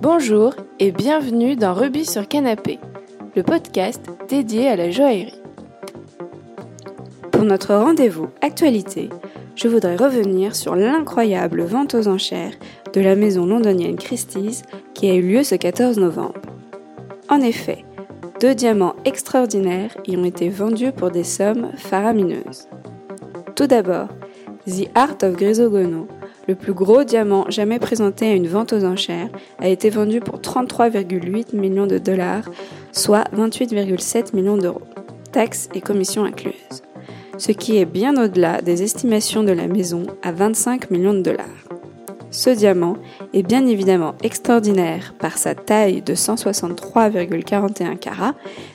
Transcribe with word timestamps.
Bonjour 0.00 0.54
et 0.78 0.92
bienvenue 0.92 1.56
dans 1.56 1.74
Rubis 1.74 2.06
sur 2.06 2.28
Canapé, 2.28 2.78
le 3.34 3.42
podcast 3.42 4.00
dédié 4.28 4.68
à 4.68 4.76
la 4.76 4.92
joaillerie. 4.92 5.42
Pour 7.32 7.42
notre 7.42 7.74
rendez-vous 7.74 8.28
actualité, 8.40 9.08
je 9.56 9.66
voudrais 9.66 9.96
revenir 9.96 10.54
sur 10.54 10.76
l'incroyable 10.76 11.62
vente 11.62 11.96
aux 11.96 12.06
enchères 12.06 12.52
de 12.92 13.00
la 13.00 13.16
maison 13.16 13.44
londonienne 13.44 13.96
Christie's 13.96 14.62
qui 14.94 15.10
a 15.10 15.14
eu 15.14 15.22
lieu 15.22 15.42
ce 15.42 15.56
14 15.56 15.98
novembre. 15.98 16.40
En 17.28 17.40
effet, 17.40 17.84
deux 18.40 18.54
diamants 18.54 18.94
extraordinaires 19.04 19.96
y 20.06 20.16
ont 20.16 20.24
été 20.24 20.48
vendus 20.48 20.92
pour 20.92 21.10
des 21.10 21.24
sommes 21.24 21.72
faramineuses. 21.76 22.68
Tout 23.56 23.66
d'abord, 23.66 24.08
The 24.64 24.88
Art 24.94 25.16
of 25.24 25.34
Grisogono, 25.34 26.06
le 26.48 26.54
plus 26.54 26.72
gros 26.72 27.04
diamant 27.04 27.44
jamais 27.50 27.78
présenté 27.78 28.26
à 28.26 28.34
une 28.34 28.48
vente 28.48 28.72
aux 28.72 28.84
enchères, 28.84 29.28
a 29.58 29.68
été 29.68 29.90
vendu 29.90 30.20
pour 30.20 30.40
33,8 30.40 31.54
millions 31.54 31.86
de 31.86 31.98
dollars, 31.98 32.50
soit 32.90 33.24
28,7 33.36 34.34
millions 34.34 34.56
d'euros, 34.56 34.80
taxes 35.30 35.68
et 35.74 35.82
commissions 35.82 36.24
incluses, 36.24 36.82
ce 37.36 37.52
qui 37.52 37.76
est 37.76 37.84
bien 37.84 38.16
au-delà 38.16 38.62
des 38.62 38.82
estimations 38.82 39.44
de 39.44 39.52
la 39.52 39.68
maison 39.68 40.06
à 40.22 40.32
25 40.32 40.90
millions 40.90 41.14
de 41.14 41.20
dollars. 41.20 41.68
Ce 42.30 42.50
diamant 42.50 42.96
est 43.32 43.42
bien 43.42 43.66
évidemment 43.66 44.14
extraordinaire 44.22 45.14
par 45.18 45.38
sa 45.38 45.54
taille 45.54 46.02
de 46.02 46.14
163,41 46.14 47.98
carats, 47.98 48.34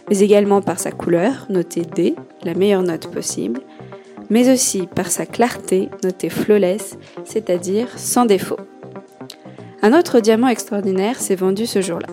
mais 0.09 0.19
également 0.19 0.61
par 0.61 0.79
sa 0.79 0.91
couleur, 0.91 1.47
notée 1.49 1.83
D, 1.83 2.15
la 2.43 2.55
meilleure 2.55 2.83
note 2.83 3.11
possible, 3.11 3.61
mais 4.29 4.51
aussi 4.51 4.87
par 4.87 5.11
sa 5.11 5.25
clarté 5.25 5.89
notée 6.03 6.29
flawless, 6.29 6.97
c'est-à-dire 7.25 7.87
sans 7.97 8.25
défaut. 8.25 8.59
Un 9.81 9.97
autre 9.97 10.19
diamant 10.19 10.47
extraordinaire 10.47 11.19
s'est 11.19 11.35
vendu 11.35 11.65
ce 11.65 11.81
jour-là. 11.81 12.07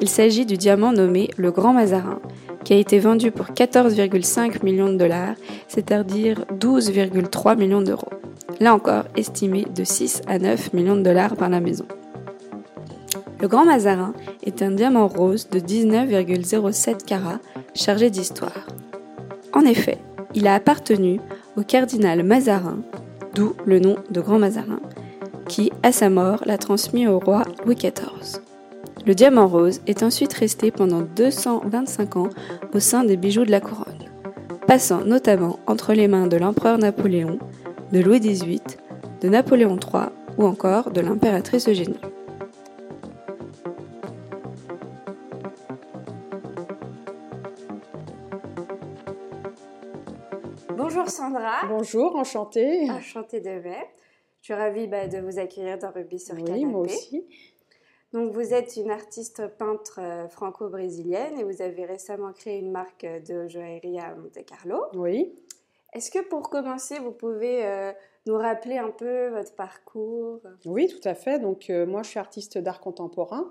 Il 0.00 0.08
s'agit 0.08 0.46
du 0.46 0.56
diamant 0.56 0.92
nommé 0.92 1.30
le 1.36 1.50
Grand 1.50 1.72
Mazarin, 1.72 2.20
qui 2.64 2.74
a 2.74 2.76
été 2.76 2.98
vendu 2.98 3.30
pour 3.30 3.46
14,5 3.46 4.62
millions 4.62 4.92
de 4.92 4.98
dollars, 4.98 5.34
c'est-à-dire 5.68 6.44
12,3 6.58 7.56
millions 7.56 7.80
d'euros. 7.80 8.10
Là 8.60 8.74
encore, 8.74 9.04
estimé 9.16 9.64
de 9.74 9.84
6 9.84 10.22
à 10.26 10.38
9 10.38 10.72
millions 10.72 10.96
de 10.96 11.02
dollars 11.02 11.36
par 11.36 11.48
la 11.48 11.60
maison. 11.60 11.86
Le 13.40 13.46
Grand 13.48 13.64
Mazarin 13.64 14.14
est 14.44 14.62
un 14.62 14.72
diamant 14.72 15.06
rose 15.06 15.48
de 15.48 15.60
19,07 15.60 17.04
carats 17.04 17.38
chargé 17.74 18.10
d'histoire. 18.10 18.66
En 19.52 19.62
effet, 19.62 19.98
il 20.34 20.46
a 20.46 20.54
appartenu 20.54 21.20
cardinal 21.62 22.22
Mazarin, 22.22 22.78
d'où 23.34 23.54
le 23.64 23.78
nom 23.78 23.96
de 24.10 24.20
Grand 24.20 24.38
Mazarin, 24.38 24.80
qui, 25.48 25.72
à 25.82 25.92
sa 25.92 26.10
mort, 26.10 26.42
l'a 26.46 26.58
transmis 26.58 27.06
au 27.06 27.18
roi 27.18 27.42
Louis 27.64 27.74
XIV. 27.74 28.40
Le 29.06 29.14
diamant 29.14 29.46
rose 29.46 29.80
est 29.86 30.02
ensuite 30.02 30.34
resté 30.34 30.70
pendant 30.70 31.00
225 31.00 32.16
ans 32.16 32.28
au 32.74 32.80
sein 32.80 33.04
des 33.04 33.16
bijoux 33.16 33.44
de 33.44 33.50
la 33.50 33.60
couronne, 33.60 34.04
passant 34.66 35.04
notamment 35.04 35.58
entre 35.66 35.94
les 35.94 36.08
mains 36.08 36.26
de 36.26 36.36
l'empereur 36.36 36.78
Napoléon, 36.78 37.38
de 37.92 38.00
Louis 38.00 38.20
XVIII, 38.20 38.60
de 39.22 39.28
Napoléon 39.28 39.76
III 39.76 40.10
ou 40.36 40.44
encore 40.44 40.90
de 40.90 41.00
l'impératrice 41.00 41.68
Eugénie. 41.68 41.96
Bonjour 50.78 51.10
Sandra. 51.10 51.66
Bonjour, 51.66 52.14
enchantée. 52.14 52.88
Enchantée 52.88 53.40
de 53.40 53.50
même. 53.50 53.84
Je 54.40 54.44
suis 54.44 54.54
ravie 54.54 54.86
bah, 54.86 55.08
de 55.08 55.18
vous 55.18 55.40
accueillir 55.40 55.76
dans 55.76 55.90
Rugby 55.90 56.20
sur 56.20 56.36
oui, 56.36 56.64
moi 56.64 56.82
aussi. 56.82 57.26
Donc 58.12 58.32
vous 58.32 58.54
êtes 58.54 58.76
une 58.76 58.92
artiste 58.92 59.44
peintre 59.58 59.98
euh, 60.00 60.28
franco-brésilienne 60.28 61.36
et 61.36 61.42
vous 61.42 61.62
avez 61.62 61.84
récemment 61.84 62.32
créé 62.32 62.60
une 62.60 62.70
marque 62.70 63.04
de 63.04 63.48
joaillerie 63.48 63.98
à 63.98 64.14
Monte 64.14 64.38
Carlo. 64.46 64.84
Oui. 64.94 65.34
Est-ce 65.94 66.12
que 66.12 66.20
pour 66.20 66.48
commencer, 66.48 67.00
vous 67.00 67.10
pouvez 67.10 67.66
euh, 67.66 67.90
nous 68.26 68.36
rappeler 68.36 68.78
un 68.78 68.90
peu 68.90 69.30
votre 69.30 69.56
parcours? 69.56 70.40
Oui, 70.64 70.86
tout 70.86 71.08
à 71.08 71.16
fait. 71.16 71.40
Donc 71.40 71.70
euh, 71.70 71.86
moi, 71.86 72.04
je 72.04 72.10
suis 72.10 72.20
artiste 72.20 72.56
d'art 72.56 72.78
contemporain 72.78 73.50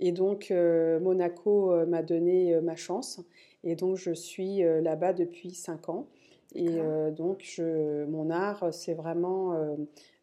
et 0.00 0.12
donc 0.12 0.50
Monaco 0.50 1.74
m'a 1.86 2.02
donné 2.02 2.60
ma 2.60 2.76
chance 2.76 3.22
et 3.64 3.74
donc 3.74 3.96
je 3.96 4.12
suis 4.12 4.58
là-bas 4.82 5.14
depuis 5.14 5.54
5 5.54 5.88
ans. 5.88 6.06
Et 6.54 6.80
donc 7.12 7.42
je, 7.44 8.04
mon 8.06 8.30
art 8.30 8.72
s'est 8.72 8.94
vraiment 8.94 9.76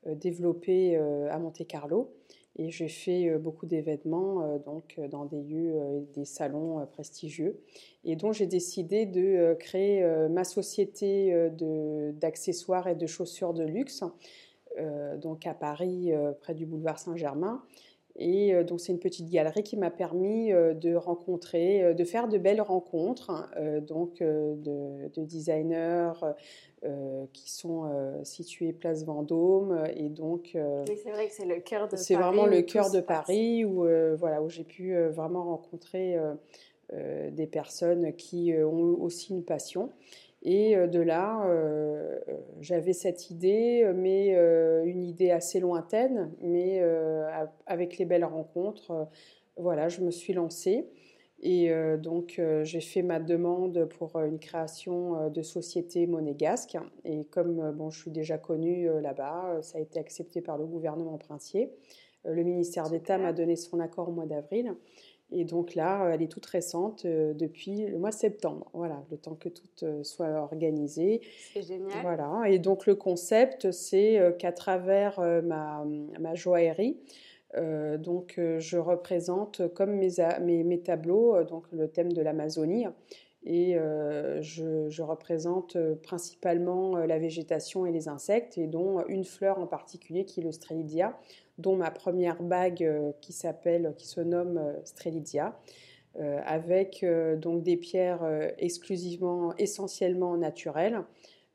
développé 0.06 0.97
à 0.97 1.38
Monte 1.38 1.68
Carlo. 1.68 2.12
Et 2.58 2.72
j'ai 2.72 2.88
fait 2.88 3.30
euh, 3.30 3.38
beaucoup 3.38 3.66
d'événements 3.66 4.41
euh, 4.41 4.59
donc 4.59 4.96
euh, 4.97 5.08
dans 5.08 5.25
des 5.25 5.41
lieux 5.41 6.08
des 6.13 6.25
salons 6.25 6.86
prestigieux. 6.94 7.59
Et 8.03 8.16
donc 8.16 8.34
j'ai 8.34 8.47
décidé 8.47 9.06
de 9.06 9.56
créer 9.59 10.06
ma 10.30 10.44
société 10.44 11.50
d'accessoires 12.13 12.88
et 12.88 12.96
de 12.96 13.07
chaussures 13.07 13.53
de 13.53 13.63
luxe, 13.63 14.03
donc 15.22 15.47
à 15.47 15.53
Paris, 15.53 16.12
près 16.42 16.53
du 16.53 16.66
boulevard 16.66 17.00
Saint-Germain. 17.00 17.63
Et 18.18 18.64
donc 18.64 18.80
c'est 18.80 18.94
une 18.94 19.00
petite 19.00 19.30
galerie 19.30 19.64
qui 19.64 19.76
m'a 19.76 19.92
permis 19.92 20.52
de 20.52 20.96
rencontrer, 20.96 21.94
de 21.94 22.03
faire 22.06 22.30
de 22.30 22.38
belles 22.38 22.62
rencontres, 22.62 23.50
donc 23.81 24.20
de, 24.20 25.09
de, 25.14 25.26
designers, 25.26 26.14
euh, 26.86 27.25
qui 27.34 27.52
sont 27.52 27.86
euh, 27.86 28.24
situés 28.24 28.72
place 28.72 29.06
Vendôme 29.06 29.86
et 29.96 30.09
donc 30.09 30.52
euh, 30.54 30.84
c'est 30.86 31.09
vrai 31.09 31.28
que 31.28 31.34
c'est 31.34 31.46
le 31.46 31.59
cœur 31.59 31.86
de 31.88 31.92
Paris. 31.92 32.04
C'est 32.04 32.16
vraiment 32.16 32.46
le 32.46 32.62
cœur 32.62 32.92
de 32.92 33.00
Paris 33.00 33.66
où 33.66 33.88
voilà 34.18 34.44
où 34.44 34.50
j'ai 34.50 34.66
pu 34.66 34.96
vraiment 35.08 35.46
rencontrer 35.46 36.18
des 36.94 37.48
personnes 37.48 38.14
qui 38.14 38.54
ont 38.54 39.02
aussi 39.02 39.34
une 39.34 39.44
passion. 39.44 39.90
Et 40.45 40.75
de 40.75 41.00
là, 41.00 41.44
j'avais 42.61 42.94
cette 42.94 43.31
idée, 43.31 43.91
mais 43.95 44.29
une 44.85 45.03
idée 45.03 45.31
assez 45.31 45.59
lointaine, 45.59 46.31
mais 46.39 46.83
avec 47.66 47.97
les 47.97 48.06
belles 48.06 48.25
rencontres, 48.25 49.09
voilà, 49.57 49.89
je 49.89 50.01
me 50.01 50.11
suis 50.11 50.33
lancée. 50.33 50.88
Et 51.41 51.72
euh, 51.72 51.97
donc, 51.97 52.35
euh, 52.39 52.63
j'ai 52.63 52.81
fait 52.81 53.01
ma 53.01 53.19
demande 53.19 53.85
pour 53.85 54.16
euh, 54.16 54.25
une 54.25 54.39
création 54.39 55.29
de 55.29 55.41
société 55.41 56.07
monégasque. 56.07 56.77
Et 57.03 57.25
comme 57.25 57.72
bon, 57.72 57.89
je 57.89 58.00
suis 58.00 58.12
déjà 58.12 58.38
connue 58.38 58.89
là-bas, 59.01 59.59
ça 59.62 59.77
a 59.77 59.81
été 59.81 60.00
accepté 60.00 60.41
par 60.41 60.57
le 60.57 60.66
gouvernement 60.66 61.17
princier. 61.17 61.72
le 62.23 62.44
ministère 62.44 62.89
d'État 62.89 63.17
m'a 63.17 63.33
donné 63.33 63.56
son 63.56 63.79
accord 63.79 64.09
au 64.09 64.12
mois 64.12 64.25
d'avril. 64.25 64.73
Et 65.38 65.44
donc 65.44 65.75
là, 65.75 66.09
elle 66.13 66.22
est 66.22 66.31
toute 66.31 66.46
récente 66.46 67.06
depuis 67.06 67.88
le 67.88 67.97
mois 67.97 68.12
de 68.12 68.16
septembre. 68.16 68.69
Voilà, 68.73 69.03
le 69.12 69.18
temps 69.18 69.35
que 69.35 69.50
tout 69.50 69.68
soit 70.03 70.29
organisé. 70.29 71.22
C'est 71.53 71.62
génial. 71.62 72.01
Voilà. 72.01 72.44
Et 72.47 72.57
donc 72.57 72.85
le 72.85 72.96
concept, 72.96 73.72
c'est 73.72 74.35
qu'à 74.40 74.53
travers 74.53 75.19
ma, 75.44 75.85
ma 76.19 76.35
joaillerie, 76.35 76.97
euh, 77.57 77.97
donc, 77.97 78.35
euh, 78.38 78.59
je 78.59 78.78
représente 78.78 79.62
comme 79.74 79.94
mes, 79.94 80.63
mes, 80.63 80.79
tableaux, 80.79 81.35
euh, 81.35 81.44
donc 81.44 81.63
le 81.72 81.88
thème 81.88 82.12
de 82.12 82.22
l'Amazonie, 82.22 82.85
et 83.47 83.75
je, 84.41 84.90
je, 84.90 85.03
représente 85.03 85.78
principalement 86.01 86.97
la 86.97 87.19
végétation 87.19 87.85
et 87.85 87.91
les 87.91 88.07
insectes, 88.07 88.57
et 88.57 88.66
dont 88.66 89.06
une 89.07 89.24
fleur 89.24 89.59
en 89.59 89.68
particulier 89.68 90.25
qui 90.25 90.40
est 90.40 90.44
le 90.44 90.51
Strelitzia, 90.51 91.16
dont 91.58 91.76
ma 91.76 91.92
première 91.92 92.42
bague 92.42 93.14
qui 93.22 93.34
s'appelle, 93.34 93.94
qui 93.98 94.08
se 94.08 94.22
nomme 94.22 94.62
Strelitzia. 94.84 95.58
avec 96.46 97.06
donc 97.38 97.64
des 97.64 97.78
pierres 97.78 98.28
exclusivement, 98.58 99.56
essentiellement 99.58 100.38
naturelles, 100.38 101.04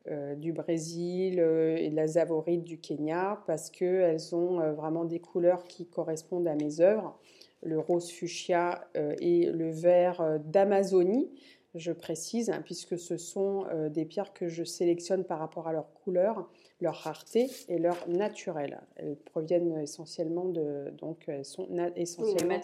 euh, 0.09 0.35
du 0.35 0.55
Brésil 0.55 1.39
euh, 1.41 1.77
et 1.77 1.91
de 1.91 1.95
la 1.95 2.07
Zavorite 2.07 2.65
du 2.65 2.79
Kenya 2.79 3.43
parce 3.47 3.69
qu'elles 3.69 4.35
ont 4.35 4.59
euh, 4.59 4.73
vraiment 4.73 5.05
des 5.05 5.21
couleurs 5.21 5.65
qui 5.65 5.87
correspondent 5.87 6.49
à 6.49 6.55
mes 6.55 6.81
œuvres. 6.81 7.19
Le 7.63 7.79
rose 7.79 8.11
fuchsia 8.11 8.89
et 8.95 9.45
le 9.45 9.71
vert 9.71 10.41
d'Amazonie, 10.47 11.31
je 11.75 11.93
précise, 11.93 12.49
hein, 12.49 12.63
puisque 12.65 12.99
ce 12.99 13.19
sont 13.19 13.67
des 13.91 14.07
pierres 14.07 14.33
que 14.33 14.49
je 14.49 14.65
sélectionne 14.65 15.25
par 15.25 15.41
rapport 15.41 15.69
à 15.69 15.75
leur 15.75 15.93
couleur 15.93 16.49
leur 16.81 16.95
rareté 16.95 17.51
et 17.69 17.79
leur 17.79 18.09
naturel. 18.09 18.81
Elles 18.97 19.17
proviennent 19.17 19.79
essentiellement 19.79 20.47
de 20.47 20.91
donc 20.99 21.25
elles 21.29 21.45
sont 21.45 21.69
essentiellement 21.97 22.59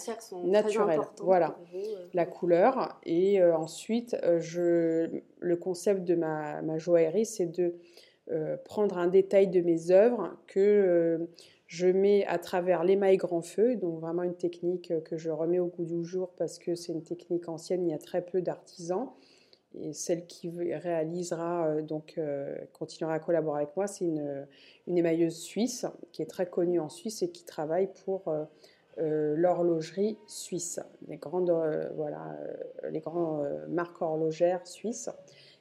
naturelles. 0.44 1.00
voilà, 1.20 1.58
euh. 1.74 2.06
la 2.14 2.26
couleur 2.26 2.98
et 3.04 3.40
euh, 3.40 3.56
ensuite 3.56 4.16
euh, 4.22 4.40
je 4.40 5.20
le 5.40 5.56
concept 5.56 6.04
de 6.04 6.14
ma, 6.14 6.62
ma 6.62 6.78
joaillerie 6.78 7.26
c'est 7.26 7.46
de 7.46 7.74
prendre 8.64 8.98
un 8.98 9.06
détail 9.06 9.46
de 9.46 9.60
mes 9.60 9.92
œuvres 9.92 10.36
que 10.48 11.28
je 11.68 11.86
mets 11.86 12.26
à 12.26 12.38
travers 12.38 12.82
l'émail 12.82 13.18
grand 13.18 13.40
feu, 13.40 13.76
donc 13.76 14.00
vraiment 14.00 14.24
une 14.24 14.34
technique 14.34 14.92
que 15.04 15.16
je 15.16 15.30
remets 15.30 15.60
au 15.60 15.66
goût 15.66 15.84
du 15.84 16.04
jour 16.04 16.32
parce 16.36 16.58
que 16.58 16.74
c'est 16.74 16.92
une 16.92 17.04
technique 17.04 17.48
ancienne, 17.48 17.86
il 17.86 17.90
y 17.90 17.94
a 17.94 17.98
très 17.98 18.22
peu 18.22 18.42
d'artisans 18.42 19.10
et 19.80 19.92
celle 19.92 20.26
qui 20.26 20.50
réalisera, 20.50 21.68
euh, 21.68 21.82
donc 21.82 22.14
euh, 22.18 22.56
continuera 22.72 23.14
à 23.14 23.18
collaborer 23.18 23.62
avec 23.62 23.76
moi, 23.76 23.86
c'est 23.86 24.04
une, 24.04 24.46
une, 24.86 24.98
émailleuse 24.98 25.36
suisse 25.36 25.86
qui 26.12 26.22
est 26.22 26.26
très 26.26 26.46
connue 26.46 26.80
en 26.80 26.88
Suisse 26.88 27.22
et 27.22 27.30
qui 27.30 27.44
travaille 27.44 27.88
pour 28.04 28.32
l'horlogerie 28.98 30.16
suisse, 30.26 30.80
les 31.06 31.18
grandes, 31.18 31.52
voilà, 31.96 32.34
les 32.88 33.00
grands 33.00 33.42
marques 33.68 34.00
horlogères 34.00 34.66
suisses. 34.66 35.10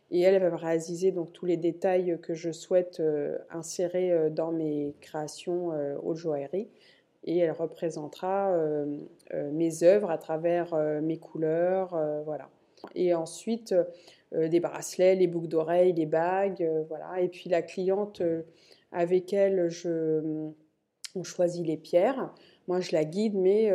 Et 0.10 0.22
elle, 0.22 0.42
va 0.42 0.56
réaliser 0.56 1.12
donc 1.12 1.34
tous 1.34 1.46
les 1.46 1.58
détails 1.58 2.18
que 2.22 2.34
je 2.34 2.52
souhaite 2.52 3.02
insérer 3.50 4.30
dans 4.30 4.54
mes 4.54 4.96
créations 5.02 5.74
haute 6.02 6.16
joaillerie. 6.16 6.70
Et 7.26 7.40
elle 7.40 7.52
représentera 7.52 8.58
mes 9.34 9.84
œuvres 9.84 10.12
à 10.12 10.18
travers 10.18 10.74
mes 11.02 11.18
couleurs, 11.18 12.00
voilà. 12.24 12.50
Et 12.94 13.14
ensuite, 13.14 13.74
des 14.32 14.60
bracelets, 14.60 15.16
les 15.16 15.28
boucles 15.28 15.48
d'oreilles, 15.48 15.94
les 15.94 16.06
bagues, 16.06 16.70
voilà. 16.88 17.22
Et 17.22 17.30
puis 17.30 17.50
la 17.50 17.62
cliente, 17.62 18.22
avec 18.92 19.34
elle, 19.34 19.70
je, 19.70 20.50
on 21.16 21.24
choisit 21.24 21.66
les 21.66 21.78
pierres. 21.78 22.34
Moi, 22.68 22.80
je 22.80 22.92
la 22.94 23.06
guide, 23.06 23.36
mais 23.36 23.70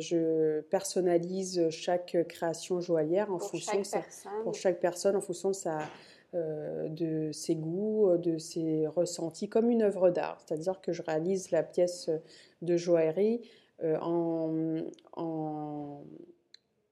je 0.00 0.60
personnalise 0.62 1.68
chaque 1.70 2.16
création 2.28 2.80
joaillière 2.80 3.32
en 3.32 3.38
fonction 3.38 3.80
de 3.80 4.42
pour 4.44 4.54
chaque 4.54 4.80
personne 4.80 5.16
en 5.16 5.20
fonction 5.20 5.50
de 5.50 5.54
sa, 5.54 5.78
de 6.32 7.30
ses 7.32 7.56
goûts, 7.56 8.16
de 8.18 8.38
ses 8.38 8.86
ressentis, 8.86 9.48
comme 9.48 9.70
une 9.70 9.82
œuvre 9.82 10.10
d'art. 10.10 10.40
C'est-à-dire 10.44 10.80
que 10.80 10.92
je 10.92 11.02
réalise 11.02 11.50
la 11.50 11.62
pièce 11.62 12.10
de 12.62 12.76
joaillerie 12.76 13.42
en, 13.82 14.78
en, 15.14 16.04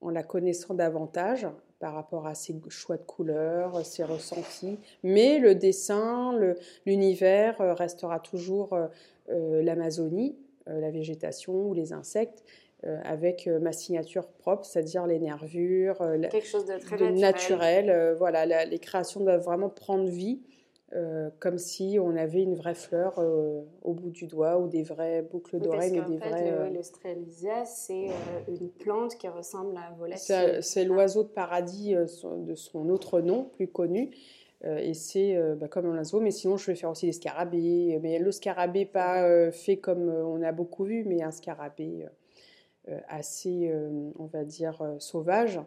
en, 0.01 0.09
la 0.09 0.23
connaissant 0.23 0.73
davantage 0.73 1.47
par 1.79 1.93
rapport 1.93 2.27
à 2.27 2.35
ses 2.35 2.55
choix 2.69 2.97
de 2.97 3.03
couleurs, 3.03 3.85
ses 3.85 4.03
ressentis. 4.03 4.79
Mais 5.03 5.39
le 5.39 5.55
dessin, 5.55 6.37
l'univers 6.85 7.57
restera 7.75 8.19
toujours 8.19 8.77
l'Amazonie, 9.27 10.35
la 10.67 10.91
végétation 10.91 11.53
ou 11.53 11.73
les 11.73 11.93
insectes. 11.93 12.43
avec 13.03 13.47
ma 13.47 13.71
signature 13.71 14.27
propre, 14.27 14.65
c'est-à-dire 14.65 15.07
les 15.07 15.19
nervures, 15.19 15.97
quelque 16.29 16.45
chose 16.45 16.65
de 16.65 16.77
très 16.77 17.11
naturel. 17.11 18.15
voilà, 18.17 18.65
les 18.65 18.79
créations 18.79 19.21
doivent 19.21 19.43
vraiment 19.43 19.69
prendre 19.69 20.07
vie 20.07 20.39
euh, 20.93 21.31
comme 21.39 21.57
si 21.57 21.97
on 21.99 22.15
avait 22.15 22.43
une 22.43 22.53
vraie 22.53 22.75
fleur 22.75 23.17
euh, 23.17 23.61
au 23.81 23.93
bout 23.93 24.11
du 24.11 24.27
doigt 24.27 24.59
ou 24.59 24.67
des 24.67 24.83
vraies 24.83 25.23
boucles 25.23 25.59
d'oreilles. 25.59 26.03
des 26.07 26.17
vrais. 26.17 26.51
Euh, 26.51 26.69
L'Australisia, 26.69 27.65
c'est 27.65 28.09
une 28.47 28.69
plante 28.69 29.15
qui 29.17 29.27
ressemble 29.27 29.75
à 29.77 29.89
un 29.89 29.95
volatile. 29.95 30.59
C'est 30.61 30.85
l'oiseau 30.85 31.23
de 31.23 31.29
paradis 31.29 31.95
de 31.95 32.55
son 32.55 32.89
autre 32.89 33.19
nom, 33.21 33.45
plus 33.45 33.67
connu. 33.67 34.11
et 34.63 34.93
c'est 34.93 35.35
bah, 35.55 35.67
comme 35.67 35.87
un 35.87 35.97
oiseau, 35.97 36.19
mais 36.19 36.31
sinon 36.31 36.55
je 36.55 36.67
vais 36.67 36.75
faire 36.75 36.91
aussi 36.91 37.07
des 37.07 37.13
scarabées. 37.13 37.99
Mais 38.03 38.19
le 38.19 38.31
scarabée, 38.31 38.85
pas 38.85 39.51
fait 39.51 39.77
comme 39.77 40.07
on 40.07 40.43
a 40.43 40.51
beaucoup 40.51 40.83
vu, 40.83 41.03
mais 41.03 41.23
un 41.23 41.31
scarabée 41.31 42.05
assez, 43.07 43.73
on 44.19 44.25
va 44.25 44.43
dire, 44.43 44.83
sauvage. 44.99 45.59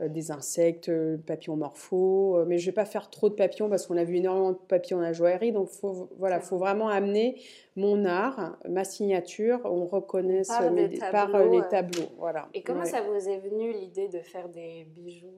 Euh, 0.00 0.08
des 0.08 0.30
insectes, 0.30 0.88
euh, 0.88 1.18
papillons 1.18 1.56
morphos. 1.56 2.38
Euh, 2.38 2.44
mais 2.46 2.56
je 2.56 2.64
ne 2.64 2.70
vais 2.70 2.74
pas 2.74 2.86
faire 2.86 3.10
trop 3.10 3.28
de 3.28 3.34
papillons 3.34 3.68
parce 3.68 3.86
qu'on 3.86 3.98
a 3.98 4.04
vu 4.04 4.16
énormément 4.16 4.52
de 4.52 4.56
papillons 4.56 4.96
dans 4.98 5.04
la 5.04 5.12
joaillerie. 5.12 5.52
Donc, 5.52 5.68
faut, 5.68 6.08
voilà, 6.18 6.40
faut 6.40 6.56
vraiment 6.56 6.88
amener 6.88 7.40
mon 7.76 8.06
art, 8.06 8.56
ma 8.68 8.84
signature. 8.84 9.60
On 9.64 9.84
reconnaît 9.84 10.42
par, 10.48 10.70
mes, 10.72 10.88
les, 10.88 10.98
tableaux, 10.98 11.50
les 11.50 11.68
tableaux. 11.68 12.08
Voilà. 12.18 12.48
Et 12.54 12.62
comment 12.62 12.86
ça 12.86 13.02
vous 13.02 13.28
est 13.28 13.38
venu 13.38 13.72
l'idée 13.72 14.08
de 14.08 14.20
faire 14.20 14.48
des 14.48 14.86
bijoux 14.94 15.34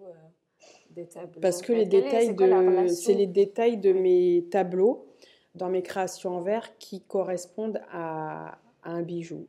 des 0.90 1.06
tableaux? 1.06 1.40
Parce 1.40 1.60
que 1.60 1.72
les 1.72 1.86
détails 1.86 2.34
de, 2.34 2.86
c'est 2.86 3.14
les 3.14 3.26
détails 3.26 3.78
de 3.78 3.92
mes 3.92 4.46
tableaux 4.52 5.08
dans 5.56 5.68
mes 5.68 5.82
créations 5.82 6.36
en 6.36 6.40
verre 6.40 6.78
qui 6.78 7.00
correspondent 7.00 7.80
à 7.92 8.58
un 8.84 9.02
bijou 9.02 9.48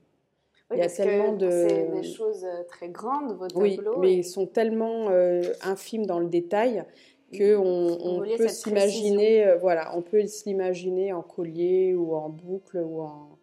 il 0.75 0.79
y 0.79 0.81
a 0.83 0.89
tellement 0.89 1.33
de. 1.33 1.49
C'est 1.49 1.91
des 1.91 2.03
choses 2.03 2.45
euh, 2.45 2.63
très 2.67 2.89
grandes, 2.89 3.37
vos 3.37 3.47
tableaux. 3.47 3.61
Oui, 3.61 3.79
mais 3.99 4.13
ils 4.13 4.23
sont 4.23 4.45
tellement 4.45 5.09
euh, 5.09 5.41
infimes 5.61 6.05
dans 6.05 6.19
le 6.19 6.27
détail 6.27 6.83
que 7.33 7.55
on, 7.55 8.21
on 8.21 8.37
peut 8.37 8.47
s'imaginer, 8.47 9.45
euh, 9.45 9.57
voilà, 9.57 9.95
on 9.97 10.01
peut 10.01 10.25
s'imaginer 10.25 11.11
en 11.11 11.21
collier 11.21 11.93
ou 11.95 12.15
en 12.15 12.29
boucle 12.29 12.77
ou 12.77 13.01
en 13.01 13.39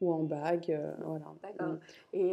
ou 0.00 0.12
en 0.12 0.24
bague, 0.24 0.76
voilà. 1.06 1.26
D'accord. 1.44 1.74
Mm. 1.74 1.78
Et, 2.14 2.32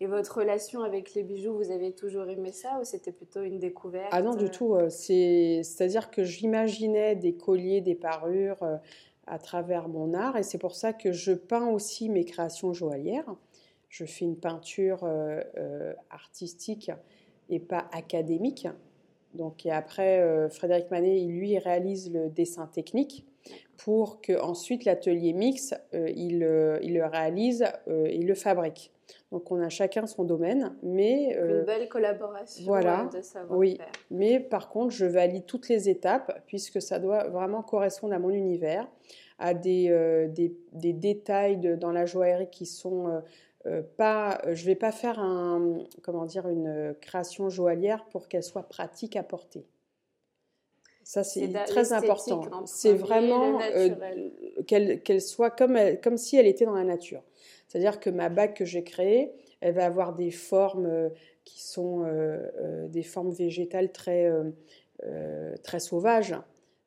et, 0.00 0.06
votre 0.08 0.38
relation 0.38 0.82
avec 0.82 1.14
les 1.14 1.22
bijoux, 1.22 1.54
vous 1.54 1.70
avez 1.70 1.92
toujours 1.92 2.28
aimé 2.28 2.50
ça 2.50 2.80
ou 2.80 2.84
c'était 2.84 3.12
plutôt 3.12 3.42
une 3.42 3.60
découverte 3.60 4.08
Ah 4.10 4.22
non, 4.22 4.34
du 4.34 4.50
tout. 4.50 4.76
c'est, 4.88 5.60
c'est-à-dire 5.62 6.10
que 6.10 6.24
j'imaginais 6.24 7.14
des 7.14 7.36
colliers, 7.36 7.80
des 7.80 7.94
parures 7.94 8.58
à 9.26 9.38
travers 9.38 9.88
mon 9.88 10.14
art 10.14 10.36
et 10.36 10.42
c'est 10.42 10.58
pour 10.58 10.74
ça 10.74 10.92
que 10.92 11.12
je 11.12 11.32
peins 11.32 11.68
aussi 11.68 12.08
mes 12.08 12.24
créations 12.24 12.72
joaillières 12.72 13.34
je 13.96 14.04
fais 14.04 14.26
une 14.26 14.36
peinture 14.36 15.04
euh, 15.04 15.40
euh, 15.56 15.94
artistique 16.10 16.90
et 17.48 17.58
pas 17.58 17.88
académique. 17.92 18.68
Donc, 19.32 19.64
et 19.64 19.70
après, 19.70 20.20
euh, 20.20 20.50
Frédéric 20.50 20.90
Manet, 20.90 21.20
lui, 21.20 21.58
réalise 21.58 22.12
le 22.12 22.28
dessin 22.28 22.66
technique 22.66 23.24
pour 23.78 24.20
que 24.20 24.38
ensuite 24.38 24.84
l'atelier 24.84 25.32
mix, 25.32 25.74
il, 25.92 26.42
il, 26.82 26.94
le 26.94 27.06
réalise 27.06 27.64
et 27.86 28.18
le 28.18 28.34
fabrique. 28.34 28.92
Donc, 29.30 29.52
on 29.52 29.60
a 29.60 29.68
chacun 29.68 30.06
son 30.06 30.24
domaine, 30.24 30.74
mais 30.82 31.34
une 31.34 31.62
belle 31.62 31.88
collaboration 31.88 32.64
voilà, 32.64 33.08
de 33.12 33.20
savoir 33.22 33.56
Oui, 33.56 33.78
mais 34.10 34.40
par 34.40 34.68
contre, 34.68 34.90
je 34.90 35.06
valide 35.06 35.46
toutes 35.46 35.68
les 35.68 35.88
étapes 35.88 36.42
puisque 36.46 36.82
ça 36.82 36.98
doit 36.98 37.28
vraiment 37.28 37.62
correspondre 37.62 38.14
à 38.14 38.18
mon 38.18 38.30
univers, 38.30 38.88
à 39.38 39.54
des, 39.54 39.90
des, 40.30 40.56
des 40.72 40.92
détails 40.92 41.58
de, 41.58 41.76
dans 41.76 41.92
la 41.92 42.04
joaillerie 42.04 42.50
qui 42.50 42.66
sont 42.66 43.22
euh, 43.66 43.82
pas, 43.96 44.40
je 44.52 44.62
ne 44.62 44.66
vais 44.66 44.74
pas 44.76 44.92
faire 44.92 45.18
un, 45.18 45.78
comment 46.02 46.24
dire, 46.24 46.48
une 46.48 46.94
création 47.00 47.48
joaillière 47.48 48.04
pour 48.06 48.28
qu'elle 48.28 48.44
soit 48.44 48.62
pratique 48.62 49.16
à 49.16 49.22
porter. 49.22 49.66
Ça, 51.02 51.24
c'est 51.24 51.52
très 51.66 51.92
important. 51.92 52.66
C'est 52.66 52.92
vraiment 52.92 53.60
euh, 53.60 53.90
qu'elle 54.66 55.20
soit 55.20 55.50
comme, 55.50 55.78
comme 56.02 56.16
si 56.16 56.36
elle 56.36 56.46
était 56.46 56.64
dans 56.64 56.74
la 56.74 56.84
nature. 56.84 57.22
C'est-à-dire 57.68 58.00
que 58.00 58.10
ma 58.10 58.28
bague 58.28 58.54
que 58.54 58.64
j'ai 58.64 58.84
créée, 58.84 59.32
elle 59.60 59.74
va 59.74 59.86
avoir 59.86 60.14
des 60.14 60.30
formes 60.30 60.86
euh, 60.86 61.08
qui 61.44 61.62
sont 61.62 62.04
des 62.88 63.04
formes 63.04 63.30
végétales 63.30 63.92
très, 63.92 64.28
très 65.62 65.78
sauvages. 65.78 66.34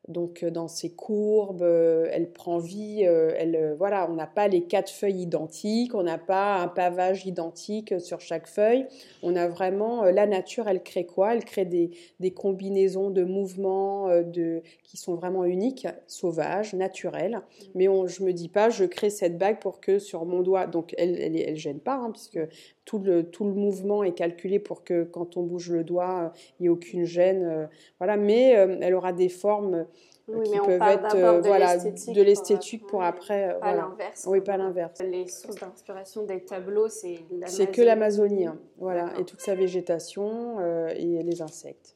Donc 0.09 0.41
euh, 0.41 0.49
dans 0.49 0.67
ses 0.67 0.89
courbes, 0.89 1.61
euh, 1.61 2.09
elle 2.11 2.31
prend 2.31 2.57
vie. 2.57 3.03
Euh, 3.05 3.31
elle, 3.37 3.75
voilà, 3.77 4.09
on 4.09 4.15
n'a 4.15 4.25
pas 4.25 4.47
les 4.47 4.63
quatre 4.63 4.89
feuilles 4.91 5.21
identiques, 5.21 5.93
on 5.93 6.01
n'a 6.01 6.17
pas 6.17 6.57
un 6.57 6.67
pavage 6.67 7.27
identique 7.27 8.01
sur 8.01 8.19
chaque 8.19 8.47
feuille. 8.47 8.87
On 9.21 9.35
a 9.35 9.47
vraiment 9.47 10.03
la 10.05 10.25
nature. 10.25 10.67
Elle 10.67 10.81
crée 10.81 11.05
quoi? 11.05 11.35
Elle 11.35 11.45
crée 11.45 11.65
des, 11.65 11.91
des, 12.19 12.31
combinaisons 12.31 13.11
de 13.11 13.23
mouvements 13.23 14.07
de, 14.23 14.63
qui 14.83 14.97
sont 14.97 15.13
vraiment 15.13 15.45
uniques, 15.45 15.87
sauvages, 16.07 16.73
naturels. 16.73 17.41
Mais 17.75 17.87
on, 17.87 18.07
je 18.07 18.23
me 18.23 18.33
dis 18.33 18.49
pas, 18.49 18.69
je 18.69 18.85
crée 18.85 19.11
cette 19.11 19.37
bague 19.37 19.59
pour 19.59 19.79
que 19.79 19.99
sur 19.99 20.25
mon 20.25 20.41
doigt, 20.41 20.65
donc 20.65 20.95
elle, 20.97 21.19
elle, 21.19 21.39
elle 21.39 21.55
gêne 21.55 21.79
pas, 21.79 21.95
hein, 21.95 22.09
puisque 22.11 22.39
tout 22.85 22.97
le, 22.97 23.23
tout 23.23 23.45
le 23.45 23.53
mouvement 23.53 24.03
est 24.03 24.13
calculé 24.13 24.57
pour 24.57 24.83
que 24.83 25.03
quand 25.03 25.37
on 25.37 25.43
bouge 25.43 25.69
le 25.69 25.83
doigt, 25.83 26.33
il 26.59 26.63
n'y 26.63 26.65
ait 26.67 26.69
aucune 26.69 27.05
gêne. 27.05 27.69
voilà, 27.99 28.17
mais 28.17 28.49
elle 28.49 28.95
aura 28.95 29.13
des 29.13 29.29
formes 29.29 29.85
oui, 30.27 30.49
qui 30.49 30.59
peuvent 30.59 30.81
être 30.81 31.15
de 31.15 31.47
voilà, 31.47 31.77
de 31.77 32.21
l'esthétique 32.21 32.85
pour, 32.87 33.03
après. 33.03 33.57
Pas 33.59 33.75
l'inverse. 33.75 34.25
Oui, 34.27 34.41
pas 34.41 34.57
l'inverse. 34.57 34.99
Les 35.01 35.27
sources 35.27 35.55
d'inspiration 35.55 36.23
des 36.23 36.43
tableaux, 36.43 36.87
c'est 36.87 37.19
C'est 37.47 37.71
que 37.71 37.81
l'Amazonie, 37.81 38.45
hein. 38.45 38.59
voilà, 38.77 39.17
et 39.19 39.25
toute 39.25 39.41
sa 39.41 39.55
végétation 39.55 40.59
euh, 40.59 40.89
et 40.95 41.23
les 41.23 41.41
insectes. 41.41 41.95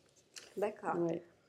D'accord. 0.58 0.96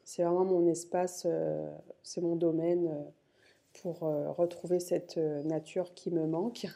C'est 0.05 0.23
vraiment 0.23 0.45
mon 0.45 0.67
espace, 0.67 1.25
euh, 1.27 1.67
c'est 2.03 2.21
mon 2.21 2.37
domaine 2.37 2.89
euh, 2.89 3.83
pour 3.83 4.01
retrouver 4.37 4.79
cette 4.79 5.17
nature 5.17 5.95
qui 5.95 6.11
me 6.13 6.27
manque 6.27 6.67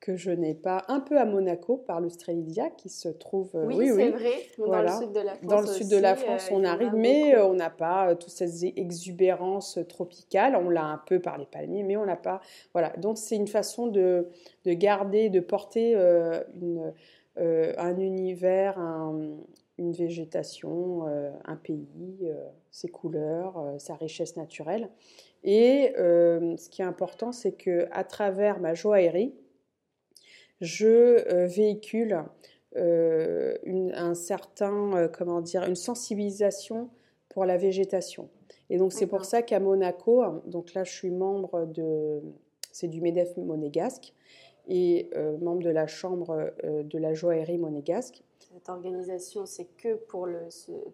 que 0.00 0.16
je 0.16 0.30
n'ai 0.30 0.54
pas, 0.54 0.84
un 0.88 1.00
peu 1.00 1.18
à 1.18 1.24
Monaco 1.24 1.76
par 1.76 2.00
l'Australia 2.00 2.70
qui 2.70 2.88
se 2.88 3.08
trouve. 3.08 3.50
Euh, 3.54 3.66
oui, 3.66 3.88
c'est 3.88 4.10
vrai. 4.10 4.32
Dans 4.58 4.82
le 4.82 4.88
sud 4.88 5.12
de 5.12 5.20
la 5.20 5.34
France. 5.34 5.48
Dans 5.48 5.60
le 5.60 5.66
sud 5.66 5.88
de 5.88 5.96
la 5.96 6.14
France, 6.14 6.48
on 6.52 6.64
arrive, 6.64 6.94
mais 6.94 7.34
euh, 7.34 7.46
on 7.46 7.54
n'a 7.54 7.70
pas 7.70 8.10
euh, 8.10 8.14
toutes 8.14 8.30
ces 8.30 8.66
exubérances 8.66 9.78
tropicales. 9.88 10.56
On 10.56 10.70
l'a 10.70 10.84
un 10.84 10.98
peu 10.98 11.20
par 11.20 11.36
les 11.36 11.46
palmiers, 11.46 11.82
mais 11.82 11.96
on 11.96 12.06
n'a 12.06 12.16
pas. 12.16 12.40
Voilà. 12.72 12.90
Donc 12.98 13.18
c'est 13.18 13.36
une 13.36 13.48
façon 13.48 13.88
de, 13.88 14.28
de, 14.64 14.72
garder, 14.72 15.30
de 15.30 15.40
porter 15.40 15.94
une, 16.54 16.92
un 17.36 17.98
univers, 17.98 18.78
une 19.78 19.92
végétation, 19.92 21.06
un 21.44 21.56
pays, 21.56 22.30
ses 22.70 22.88
couleurs, 22.88 23.74
sa 23.78 23.94
richesse 23.94 24.36
naturelle. 24.36 24.90
Et 25.42 25.92
ce 25.96 26.68
qui 26.68 26.82
est 26.82 26.86
important, 26.86 27.32
c'est 27.32 27.52
que 27.52 27.88
à 27.90 28.04
travers 28.04 28.60
ma 28.60 28.74
joaillerie, 28.74 29.34
je 30.60 30.86
euh, 30.86 31.46
véhicule 31.46 32.24
euh, 32.76 33.56
une, 33.64 33.92
un 33.94 34.14
certain, 34.14 34.96
euh, 34.96 35.08
comment 35.08 35.40
dire, 35.40 35.64
une 35.64 35.76
sensibilisation 35.76 36.90
pour 37.28 37.44
la 37.44 37.56
végétation. 37.56 38.28
Et 38.70 38.78
donc 38.78 38.92
c'est 38.92 39.06
pour 39.06 39.24
ça 39.24 39.42
qu'à 39.42 39.60
Monaco, 39.60 40.22
donc 40.46 40.74
là 40.74 40.84
je 40.84 40.92
suis 40.92 41.10
membre 41.10 41.66
de, 41.66 42.20
c'est 42.70 42.88
du 42.88 43.00
Medef 43.00 43.36
monégasque, 43.36 44.12
et 44.66 45.10
membre 45.40 45.62
de 45.62 45.70
la 45.70 45.86
Chambre 45.86 46.52
de 46.62 46.98
la 46.98 47.14
joaillerie 47.14 47.56
monégasque. 47.56 48.22
Cette 48.52 48.68
organisation, 48.68 49.46
c'est 49.46 49.64
que 49.78 49.94
pour, 49.94 50.26
le, 50.26 50.40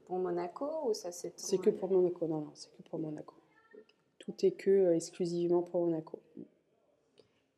pour 0.04 0.18
Monaco 0.18 0.66
ou 0.86 0.94
ça 0.94 1.10
c'est 1.10 1.32
C'est 1.36 1.58
que 1.58 1.70
pour 1.70 1.90
Monaco, 1.90 2.28
non, 2.28 2.42
non, 2.42 2.50
c'est 2.54 2.70
que 2.70 2.88
pour 2.88 3.00
Monaco. 3.00 3.34
Tout 4.20 4.34
est 4.44 4.52
que 4.52 4.92
exclusivement 4.92 5.62
pour 5.62 5.86
Monaco. 5.86 6.20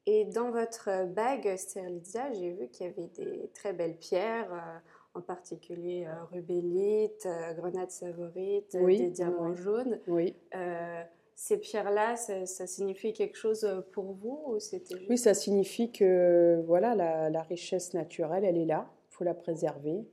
Et 0.06 0.25
dans 0.25 0.50
votre 0.50 1.06
bague 1.06 1.56
Sterlizia, 1.56 2.32
j'ai 2.32 2.52
vu 2.52 2.68
qu'il 2.68 2.86
y 2.86 2.88
avait 2.88 3.08
des 3.16 3.50
très 3.54 3.72
belles 3.72 3.96
pierres 3.96 4.82
en 5.16 5.22
particulier 5.22 6.06
euh, 6.06 6.25
rubellite, 6.30 7.26
euh, 7.26 7.54
grenade 7.54 7.90
savorite, 7.90 8.76
des 8.76 9.10
diamants 9.10 9.54
jaunes. 9.54 9.98
Oui. 10.06 10.36
Euh, 10.54 11.02
ces 11.34 11.58
pierres-là, 11.58 12.16
ça, 12.16 12.66
signifie 12.66 13.12
quelque 13.12 13.36
chose 13.36 13.66
pour 13.92 14.12
vous 14.12 14.40
ou 14.46 14.58
c'était 14.58 14.94
Oui, 15.10 15.18
ça 15.18 15.34
signifie 15.34 15.92
que 15.92 16.62
voilà, 16.66 16.94
la, 16.94 17.42
richesse 17.42 17.92
naturelle, 17.92 18.44
elle 18.44 18.56
est 18.56 18.64
là, 18.64 18.90
il 19.10 19.14
faut 19.14 19.25
la 19.25 19.34
préserver. 19.34 20.06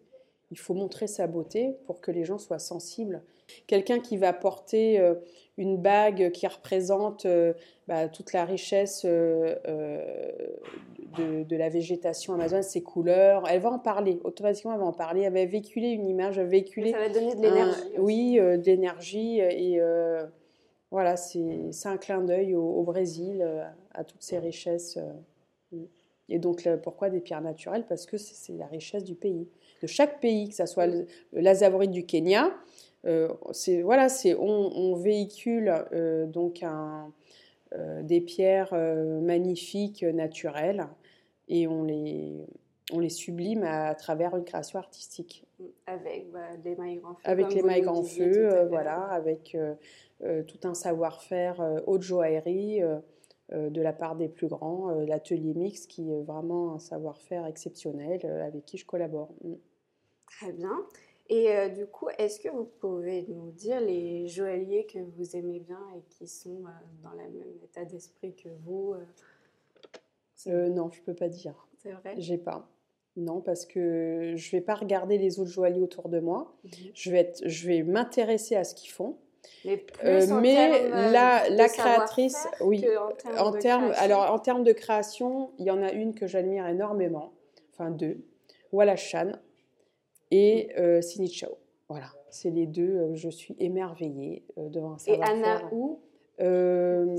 Il 0.51 0.59
faut 0.59 0.73
montrer 0.73 1.07
sa 1.07 1.27
beauté 1.27 1.77
pour 1.85 2.01
que 2.01 2.11
les 2.11 2.25
gens 2.25 2.37
soient 2.37 2.59
sensibles. 2.59 3.23
Quelqu'un 3.67 3.99
qui 3.99 4.17
va 4.17 4.33
porter 4.33 5.01
une 5.57 5.77
bague 5.77 6.31
qui 6.31 6.47
représente 6.47 7.27
bah, 7.87 8.07
toute 8.09 8.33
la 8.33 8.45
richesse 8.45 9.05
de, 11.17 11.55
la 11.55 11.69
végétation 11.69 12.33
amazonienne, 12.33 12.63
ses 12.63 12.81
couleurs. 12.81 13.43
Elle 13.49 13.61
va 13.61 13.71
en 13.71 13.79
parler, 13.79 14.19
automatiquement 14.23 14.73
elle 14.73 14.79
va 14.79 14.85
en 14.85 14.93
parler. 14.93 15.21
Elle 15.21 15.33
va 15.33 15.45
véhiculer 15.45 15.89
une 15.89 16.07
image, 16.07 16.37
elle 16.37 16.45
va 16.45 16.49
véhiculer. 16.49 16.91
Ça 16.91 16.99
va 16.99 17.09
donner 17.09 17.35
de 17.35 17.41
l'énergie. 17.41 17.81
Oui, 17.97 18.39
euh, 18.39 18.57
de 18.57 18.65
l'énergie. 18.65 19.39
Et 19.39 19.79
euh, 19.79 20.25
voilà, 20.91 21.17
c'est 21.17 21.71
un 21.85 21.97
clin 21.97 22.21
d'œil 22.21 22.55
au, 22.55 22.83
Brésil, 22.83 23.41
euh, 23.41 23.63
à 23.93 24.03
toutes 24.03 24.23
ces 24.23 24.39
richesses. 24.39 24.97
et 26.29 26.39
donc, 26.39 26.67
pourquoi 26.81 27.09
des 27.09 27.19
pierres 27.19 27.41
naturelles 27.41 27.85
Parce 27.87 28.05
que 28.05 28.17
c'est 28.17 28.53
la 28.53 28.67
richesse 28.67 29.03
du 29.03 29.15
pays. 29.15 29.47
De 29.81 29.87
chaque 29.87 30.19
pays, 30.19 30.49
que 30.49 30.55
ce 30.55 30.65
soit 30.65 30.87
l'Azavorite 31.33 31.91
du 31.91 32.05
Kenya, 32.05 32.51
c'est 33.51 33.81
voilà, 33.81 34.09
c'est 34.09 34.35
on, 34.35 34.77
on, 34.77 34.95
véhicule 34.95 35.73
donc 36.27 36.63
un, 36.63 37.11
des 38.01 38.21
pierres 38.21 38.73
magnifiques, 39.21 40.03
naturelles, 40.03 40.87
et 41.49 41.67
on 41.67 41.83
les, 41.83 42.45
on 42.91 42.99
les 42.99 43.09
sublime 43.09 43.63
à, 43.63 43.95
travers 43.95 44.35
une 44.35 44.43
création 44.43 44.79
artistique. 44.79 45.45
Avec 45.85 46.31
bah, 46.31 46.39
les 46.63 46.75
mailles 46.75 46.97
grand 46.97 47.15
feu. 47.15 47.21
Avec 47.23 47.53
les 47.53 47.61
mailles 47.61 47.81
grand 47.81 48.03
feu, 48.03 48.53
euh, 48.53 48.65
voilà, 48.67 49.01
avec 49.03 49.55
euh, 49.55 49.75
euh, 50.23 50.43
tout 50.43 50.59
un 50.67 50.73
savoir-faire 50.73 51.81
haute 51.87 52.01
joaillerie 52.01 52.81
de 53.51 53.81
la 53.81 53.93
part 53.93 54.15
des 54.15 54.29
plus 54.29 54.47
grands, 54.47 54.89
l'atelier 55.05 55.53
mix 55.53 55.85
qui 55.85 56.11
est 56.11 56.23
vraiment 56.23 56.73
un 56.73 56.79
savoir-faire 56.79 57.45
exceptionnel 57.45 58.25
avec 58.25 58.65
qui 58.65 58.77
je 58.77 58.85
collabore. 58.85 59.29
Mm. 59.43 59.53
Très 60.25 60.51
bien. 60.53 60.85
Et 61.29 61.69
du 61.69 61.85
coup, 61.87 62.09
est-ce 62.17 62.39
que 62.39 62.49
vous 62.49 62.65
pouvez 62.65 63.25
nous 63.29 63.51
dire 63.51 63.79
les 63.79 64.27
joailliers 64.27 64.85
que 64.85 64.99
vous 64.99 65.35
aimez 65.35 65.59
bien 65.59 65.79
et 65.95 66.01
qui 66.09 66.27
sont 66.27 66.63
dans 67.01 67.11
le 67.11 67.17
même 67.17 67.55
état 67.63 67.85
d'esprit 67.85 68.35
que 68.35 68.49
vous 68.65 68.95
euh, 70.47 70.69
non, 70.69 70.89
je 70.91 71.01
peux 71.01 71.13
pas 71.13 71.29
dire. 71.29 71.53
C'est 71.81 71.91
vrai? 71.91 72.15
J'ai 72.17 72.37
pas. 72.37 72.67
Non, 73.15 73.41
parce 73.41 73.65
que 73.65 74.33
je 74.35 74.51
vais 74.51 74.61
pas 74.61 74.75
regarder 74.75 75.17
les 75.17 75.39
autres 75.39 75.51
joailliers 75.51 75.81
autour 75.81 76.09
de 76.09 76.19
moi. 76.19 76.55
Mhm. 76.63 76.71
Je 76.93 77.11
vais 77.11 77.19
être, 77.19 77.41
je 77.47 77.67
vais 77.67 77.83
m'intéresser 77.83 78.55
à 78.55 78.63
ce 78.63 78.73
qu'ils 78.73 78.91
font. 78.91 79.17
Mais, 79.65 79.85
euh, 80.05 80.39
mais 80.39 80.89
la, 80.89 81.49
la 81.49 81.67
créatrice, 81.67 82.47
oui, 82.61 82.85
en 83.37 83.51
termes, 83.51 83.91
alors 83.97 84.31
en 84.31 84.39
termes 84.39 84.63
de 84.63 84.71
création, 84.71 85.51
il 85.59 85.65
y 85.65 85.71
en 85.71 85.81
a 85.83 85.91
une 85.91 86.15
que 86.15 86.27
j'admire 86.27 86.65
énormément, 86.67 87.33
enfin 87.73 87.91
deux, 87.91 88.23
Walla 88.71 88.95
Chan 88.95 89.33
et 90.33 90.69
euh, 90.79 91.01
Chao. 91.27 91.57
Voilà, 91.89 92.07
c'est 92.29 92.49
les 92.49 92.65
deux. 92.65 92.81
Euh, 92.81 93.15
je 93.15 93.29
suis 93.29 93.55
émerveillée 93.59 94.43
devant 94.57 94.97
ça. 94.97 95.11
Et 95.11 95.21
Anna 95.21 95.61
Hu 95.71 95.97
euh, 96.41 97.15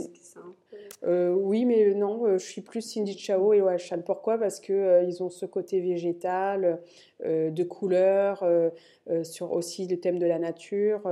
euh, 1.05 1.31
oui, 1.31 1.65
mais 1.65 1.95
non, 1.95 2.27
euh, 2.27 2.39
je 2.39 2.45
suis 2.45 2.63
plus 2.63 2.81
Cindy 2.81 3.17
Chao 3.17 3.53
et 3.53 3.63
Oashan. 3.63 4.01
Pourquoi? 4.05 4.39
Parce 4.39 4.59
que 4.59 5.05
ils 5.07 5.23
ont 5.23 5.31
ce 5.31 5.47
côté 5.47 5.81
végétal, 5.81 6.81
de 7.25 7.63
couleur, 7.63 8.45
sur 9.23 9.53
aussi 9.53 9.87
le 9.87 9.99
thème 9.99 10.19
de 10.19 10.27
la 10.27 10.39
nature 10.39 11.03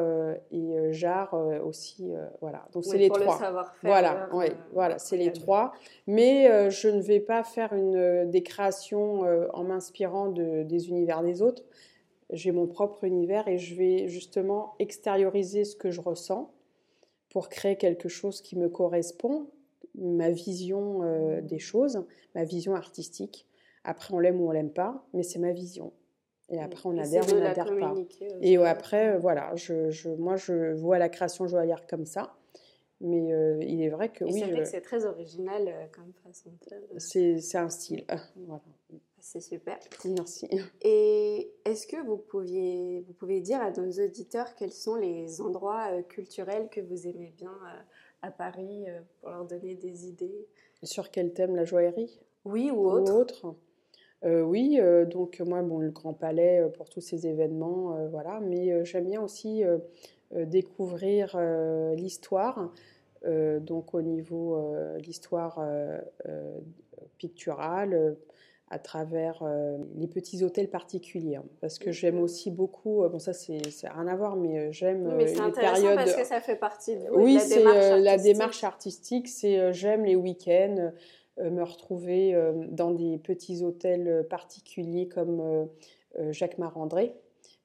et 0.50 0.92
Jarre 0.92 1.34
aussi. 1.64 2.10
voilà. 2.40 2.66
Donc 2.72 2.84
c'est 2.84 2.98
les 2.98 3.08
trois. 3.08 3.38
voilà, 3.82 4.28
oui, 4.32 4.46
voilà, 4.72 4.98
c'est 4.98 5.16
les 5.16 5.32
trois. 5.32 5.72
Mais 6.06 6.70
je 6.70 6.88
ne 6.88 7.00
vais 7.00 7.20
pas 7.20 7.44
faire 7.44 7.72
une 7.72 8.28
des 8.30 8.42
créations 8.42 9.22
en 9.54 9.64
m'inspirant 9.64 10.28
de, 10.28 10.64
des 10.64 10.88
univers 10.88 11.22
des 11.22 11.40
autres. 11.40 11.62
J'ai 12.32 12.50
mon 12.50 12.66
propre 12.66 13.04
univers 13.04 13.46
et 13.46 13.58
je 13.58 13.74
vais 13.74 14.08
justement 14.08 14.74
extérioriser 14.78 15.64
ce 15.64 15.76
que 15.76 15.90
je 15.90 16.00
ressens 16.00 16.50
pour 17.28 17.48
créer 17.48 17.76
quelque 17.76 18.08
chose 18.08 18.40
qui 18.40 18.56
me 18.58 18.68
correspond, 18.68 19.50
ma 19.94 20.30
vision 20.30 21.02
euh, 21.02 21.40
des 21.40 21.58
choses, 21.58 22.04
ma 22.34 22.44
vision 22.44 22.74
artistique. 22.74 23.46
Après, 23.84 24.14
on 24.14 24.18
l'aime 24.18 24.40
ou 24.40 24.48
on 24.48 24.50
l'aime 24.50 24.72
pas, 24.72 25.06
mais 25.12 25.22
c'est 25.22 25.38
ma 25.38 25.52
vision. 25.52 25.92
Et 26.48 26.60
après, 26.60 26.88
on 26.88 26.98
adhère 26.98 27.26
ou 27.28 27.36
on 27.36 27.40
n'adhère 27.40 27.76
pas. 27.78 27.94
Et 28.40 28.56
après, 28.58 29.18
voilà, 29.18 29.54
je, 29.56 29.90
je, 29.90 30.08
moi, 30.10 30.36
je 30.36 30.72
vois 30.72 30.98
la 30.98 31.08
création 31.08 31.46
joaillière 31.46 31.86
comme 31.86 32.04
ça. 32.04 32.34
Mais 33.00 33.32
euh, 33.32 33.58
il 33.62 33.82
est 33.82 33.88
vrai 33.88 34.10
que 34.10 34.24
oui. 34.24 34.34
C'est 34.38 34.46
vrai 34.46 34.60
que 34.60 34.64
c'est 34.64 34.80
très 34.80 35.04
original 35.04 35.64
euh, 35.66 35.86
comme 35.90 36.12
façon 36.24 36.50
de 36.50 36.68
faire. 36.68 36.78
C'est 36.98 37.58
un 37.58 37.68
style. 37.68 38.04
voilà. 38.36 38.62
C'est 39.22 39.40
super. 39.40 39.78
Merci. 40.04 40.48
Et 40.82 41.52
est-ce 41.64 41.86
que 41.86 42.04
vous, 42.04 42.16
pouviez, 42.16 43.04
vous 43.06 43.12
pouvez 43.12 43.40
dire 43.40 43.60
à 43.62 43.70
nos 43.70 43.88
auditeurs 44.04 44.56
quels 44.56 44.72
sont 44.72 44.96
les 44.96 45.40
endroits 45.40 45.92
euh, 45.92 46.02
culturels 46.02 46.68
que 46.68 46.80
vous 46.80 47.06
aimez 47.06 47.32
bien 47.38 47.52
euh, 47.52 47.80
à 48.22 48.32
Paris 48.32 48.84
euh, 48.88 48.98
pour 49.20 49.30
leur 49.30 49.44
donner 49.44 49.76
des 49.76 50.08
idées? 50.08 50.48
Sur 50.82 51.12
quel 51.12 51.32
thème 51.32 51.54
La 51.54 51.64
joaillerie? 51.64 52.20
Oui, 52.44 52.72
ou 52.72 52.90
autre. 52.90 53.14
autre. 53.14 53.54
oui, 54.24 54.80
donc 55.06 55.38
moi, 55.38 55.62
bon, 55.62 55.78
le 55.78 55.92
Grand 55.92 56.14
Palais 56.14 56.68
pour 56.76 56.90
tous 56.90 57.00
ces 57.00 57.28
événements, 57.28 58.08
voilà. 58.08 58.40
Mais 58.40 58.84
j'aime 58.84 59.06
bien 59.06 59.22
aussi 59.22 59.62
découvrir 60.32 61.38
l'histoire. 61.94 62.72
donc 63.24 63.94
au 63.94 64.02
niveau 64.02 64.74
l'histoire 64.98 65.64
picturale, 67.16 68.16
à 68.72 68.78
travers 68.78 69.42
euh, 69.42 69.76
les 69.96 70.08
petits 70.08 70.42
hôtels 70.42 70.70
particuliers. 70.70 71.36
Hein, 71.36 71.44
parce 71.60 71.78
que 71.78 71.92
j'aime 71.92 72.18
aussi 72.18 72.50
beaucoup, 72.50 73.02
euh, 73.02 73.08
bon 73.10 73.18
ça 73.18 73.34
c'est 73.34 73.60
rien 73.82 74.06
à 74.08 74.16
voir, 74.16 74.34
mais 74.34 74.58
euh, 74.58 74.72
j'aime 74.72 75.06
oui, 75.08 75.12
mais 75.18 75.24
les 75.26 75.52
périodes... 75.52 75.94
parce 75.94 76.14
que 76.14 76.24
ça 76.24 76.40
fait 76.40 76.56
partie 76.56 76.96
de, 76.96 77.04
oui, 77.12 77.38
c'est 77.38 77.62
la 77.62 78.16
démarche 78.16 78.64
artistique, 78.64 79.28
c'est 79.28 79.74
j'aime 79.74 80.06
les 80.06 80.16
week-ends, 80.16 80.90
me 81.38 81.62
retrouver 81.62 82.34
dans 82.70 82.90
des 82.90 83.18
petits 83.18 83.62
hôtels 83.62 84.26
particuliers 84.28 85.08
comme 85.08 85.68
Jacques 86.30 86.58
Marandré. 86.58 87.14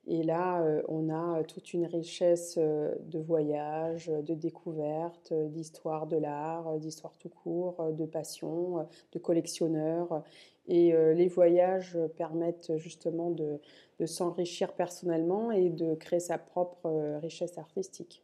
Et 0.09 0.23
là, 0.23 0.63
on 0.87 1.09
a 1.09 1.43
toute 1.43 1.73
une 1.73 1.85
richesse 1.85 2.57
de 2.57 3.19
voyages, 3.19 4.07
de 4.07 4.33
découvertes, 4.33 5.33
d'histoire 5.33 6.07
de 6.07 6.15
l'art, 6.15 6.77
d'histoire 6.79 7.17
tout 7.17 7.29
court, 7.29 7.91
de 7.91 8.05
passion, 8.05 8.87
de 9.11 9.19
collectionneurs. 9.19 10.23
Et 10.67 10.93
euh, 10.93 11.13
les 11.13 11.27
voyages 11.27 11.97
permettent 12.17 12.75
justement 12.77 13.31
de, 13.31 13.59
s'enrichir 14.05 14.73
personnellement 14.73 15.51
et 15.51 15.69
de 15.69 15.95
créer 15.95 16.19
sa 16.19 16.37
propre 16.37 16.85
euh, 16.85 17.19
richesse 17.19 17.57
artistique. 17.57 18.23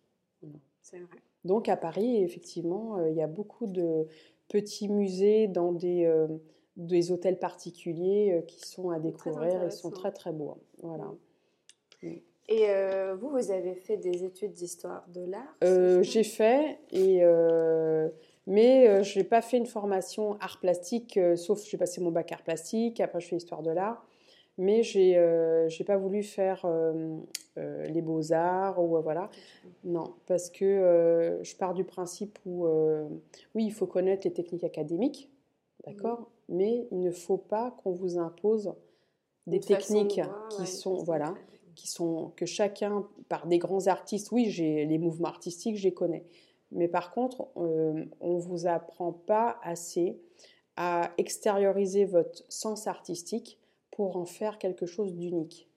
C'est 0.82 1.00
vrai. 1.00 1.18
Donc 1.46 1.70
à 1.70 1.78
Paris, 1.78 2.22
effectivement, 2.24 2.98
euh, 2.98 3.10
il 3.10 3.16
y 3.16 3.22
a 3.22 3.28
beaucoup 3.28 3.66
de 3.66 4.08
petits 4.50 4.90
musées 4.90 5.48
dans 5.48 5.72
des, 5.72 6.12
des 6.76 7.12
hôtels 7.12 7.40
particuliers 7.40 8.44
qui 8.48 8.60
sont 8.60 8.90
à 8.92 9.00
découvrir 9.00 9.64
et 9.64 9.72
sont 9.72 9.90
très 9.90 10.12
très 10.12 10.32
beaux. 10.32 10.58
Voilà. 10.82 11.12
Mm. 12.04 12.12
Et 12.50 12.68
vous, 13.20 13.30
vous 13.30 13.52
avez 13.52 13.74
fait 13.74 13.98
des 13.98 14.26
études 14.26 14.52
d'histoire 14.52 15.08
de 15.08 15.22
l'art 15.22 16.04
J'ai 16.04 16.24
fait 16.24 16.78
et 16.92 17.24
mais 18.46 18.88
euh, 18.88 19.04
je 19.04 19.20
n'ai 19.20 19.24
pas 19.24 19.42
fait 19.42 19.58
une 19.58 19.66
formation 19.66 20.38
art 20.40 20.60
plastique, 20.60 21.18
euh, 21.18 21.36
sauf 21.36 21.64
j'ai 21.66 21.78
passé 21.78 22.02
mon 22.02 22.12
bac 22.12 22.32
art 22.32 22.44
plastique, 22.44 23.00
après 23.00 23.22
je 23.22 23.28
fais 23.28 23.38
histoire 23.38 23.62
de 23.62 23.72
l'art. 23.72 24.06
Mais 24.60 24.84
je 24.84 25.00
n'ai 25.00 25.18
euh, 25.18 25.70
pas 25.88 25.98
voulu 25.98 26.22
faire 26.22 26.68
les 27.56 28.02
beaux-arts 28.04 28.80
ou 28.80 29.02
voilà. 29.02 29.32
Non, 29.84 30.14
parce 30.28 30.52
que 30.52 31.40
je 31.42 31.56
pars 31.56 31.74
du 31.74 31.84
principe 31.84 32.38
où, 32.46 32.68
oui, 33.56 33.66
il 33.66 33.74
faut 33.74 33.88
connaître 33.88 34.28
les 34.28 34.34
techniques 34.34 34.64
académiques, 34.64 35.32
d'accord 35.88 36.30
Mais 36.50 36.88
il 36.92 37.00
ne 37.00 37.10
faut 37.10 37.38
pas 37.38 37.76
qu'on 37.84 37.94
vous 37.94 38.20
impose 38.20 38.76
des 39.48 39.60
techniques 39.60 40.22
qui 40.52 40.68
sont, 40.68 40.98
voilà, 40.98 41.34
qui 41.74 41.88
sont, 41.88 42.32
que 42.36 42.46
chacun, 42.46 43.08
par 43.30 43.48
des 43.48 43.58
grands 43.58 43.88
artistes, 43.88 44.32
oui, 44.32 44.52
j'ai 44.52 44.86
les 44.86 45.00
mouvements 45.00 45.30
artistiques, 45.30 45.78
je 45.78 45.86
les 45.86 45.96
connais 45.96 46.26
mais 46.74 46.88
par 46.88 47.12
contre, 47.12 47.48
euh, 47.58 48.06
on 48.20 48.36
ne 48.36 48.42
vous 48.42 48.68
apprend 48.68 49.14
pas 49.14 49.58
assez 49.64 50.20
à 50.76 51.12
extérioriser 51.18 52.06
votre 52.06 52.44
sens 52.50 52.88
artistique 52.88 53.60
pour 53.92 54.18
en 54.18 54.26
faire 54.26 54.58
quelque 54.58 54.86
chose 54.86 55.14
d'unique. 55.14 55.70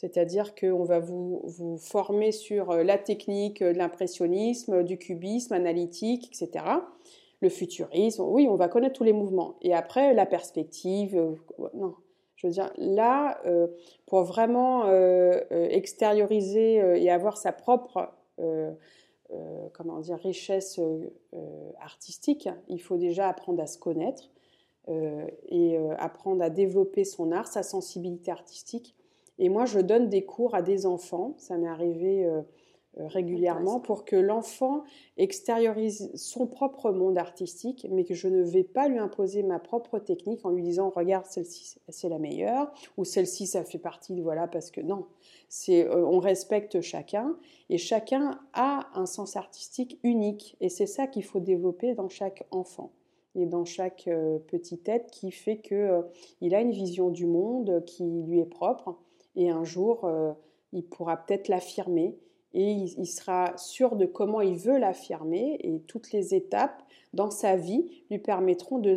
C'est-à-dire 0.00 0.54
qu'on 0.54 0.84
va 0.84 0.98
vous, 0.98 1.42
vous, 1.44 1.76
former 1.76 2.32
sur 2.32 2.70
euh, 2.70 2.82
la 2.82 2.96
technique 2.96 3.62
de 3.62 3.76
l'impressionnisme, 3.76 4.82
du 4.82 4.96
cubisme 4.96 5.52
analytique, 5.52 6.28
etc. 6.28 6.64
Le 7.42 7.50
futurisme, 7.50 8.22
oui, 8.26 8.48
on 8.48 8.54
va 8.54 8.68
connaître 8.68 8.94
tous 8.94 9.04
les 9.04 9.12
mouvements. 9.12 9.56
Et 9.60 9.74
après, 9.74 10.14
la 10.14 10.24
perspective, 10.24 11.16
euh, 11.18 11.34
non. 11.74 11.96
Je 12.36 12.46
veux 12.46 12.52
dire, 12.54 12.72
là, 12.78 13.42
euh, 13.44 13.66
pour 14.06 14.22
vraiment 14.22 14.90
extérioriser 15.50 16.76
et 16.96 17.10
avoir 17.10 17.36
sa 17.36 17.52
propre 17.52 18.08
comment 19.72 20.00
dire, 20.00 20.18
richesse 20.18 20.80
artistique, 21.80 22.48
il 22.68 22.80
faut 22.80 22.96
déjà 22.96 23.28
apprendre 23.28 23.62
à 23.62 23.66
se 23.66 23.78
connaître 23.78 24.30
et 24.88 25.76
apprendre 25.98 26.42
à 26.42 26.50
développer 26.50 27.04
son 27.04 27.30
art, 27.32 27.46
sa 27.46 27.62
sensibilité 27.62 28.30
artistique. 28.30 28.96
Et 29.40 29.48
moi, 29.48 29.64
je 29.64 29.80
donne 29.80 30.10
des 30.10 30.22
cours 30.22 30.54
à 30.54 30.60
des 30.60 30.84
enfants, 30.84 31.34
ça 31.38 31.56
m'est 31.56 31.66
arrivé 31.66 32.26
euh, 32.26 32.40
euh, 32.40 32.42
régulièrement, 32.96 33.80
pour 33.80 34.04
que 34.04 34.16
l'enfant 34.16 34.82
extériorise 35.16 36.10
son 36.14 36.46
propre 36.46 36.90
monde 36.90 37.18
artistique, 37.18 37.86
mais 37.90 38.04
que 38.04 38.14
je 38.14 38.28
ne 38.28 38.42
vais 38.42 38.64
pas 38.64 38.88
lui 38.88 38.98
imposer 38.98 39.42
ma 39.42 39.58
propre 39.58 39.98
technique 39.98 40.44
en 40.44 40.50
lui 40.50 40.62
disant 40.62 40.90
regarde 40.90 41.26
celle-ci 41.26 41.78
c'est 41.88 42.08
la 42.08 42.18
meilleure 42.18 42.72
ou 42.96 43.04
celle-ci 43.04 43.46
ça 43.46 43.64
fait 43.64 43.78
partie 43.78 44.20
voilà 44.20 44.48
parce 44.48 44.70
que 44.70 44.80
non. 44.80 45.06
C'est 45.48 45.86
euh, 45.86 46.04
on 46.06 46.18
respecte 46.18 46.80
chacun 46.80 47.36
et 47.68 47.78
chacun 47.78 48.40
a 48.52 48.88
un 48.94 49.06
sens 49.06 49.36
artistique 49.36 49.98
unique 50.02 50.56
et 50.60 50.68
c'est 50.68 50.86
ça 50.86 51.06
qu'il 51.06 51.24
faut 51.24 51.40
développer 51.40 51.94
dans 51.94 52.08
chaque 52.08 52.46
enfant 52.50 52.92
et 53.36 53.46
dans 53.46 53.64
chaque 53.64 54.10
petite 54.48 54.82
tête 54.82 55.10
qui 55.12 55.30
fait 55.30 55.58
que 55.58 56.02
il 56.40 56.54
a 56.54 56.60
une 56.60 56.72
vision 56.72 57.10
du 57.10 57.26
monde 57.26 57.84
qui 57.86 58.04
lui 58.04 58.40
est 58.40 58.46
propre 58.46 58.96
et 59.36 59.50
un 59.50 59.64
jour, 59.64 60.04
euh, 60.04 60.32
il 60.72 60.84
pourra 60.84 61.16
peut-être 61.16 61.48
l'affirmer 61.48 62.16
et 62.52 62.72
il, 62.72 63.06
sera 63.06 63.56
sûr 63.56 63.96
de 63.96 64.06
comment 64.06 64.40
il 64.40 64.56
veut 64.56 64.78
l'affirmer 64.78 65.58
et 65.60 65.80
toutes 65.86 66.10
les 66.12 66.34
étapes 66.34 66.82
dans 67.12 67.30
sa 67.30 67.56
vie 67.56 67.88
lui 68.10 68.18
permettront 68.18 68.78
de, 68.78 68.94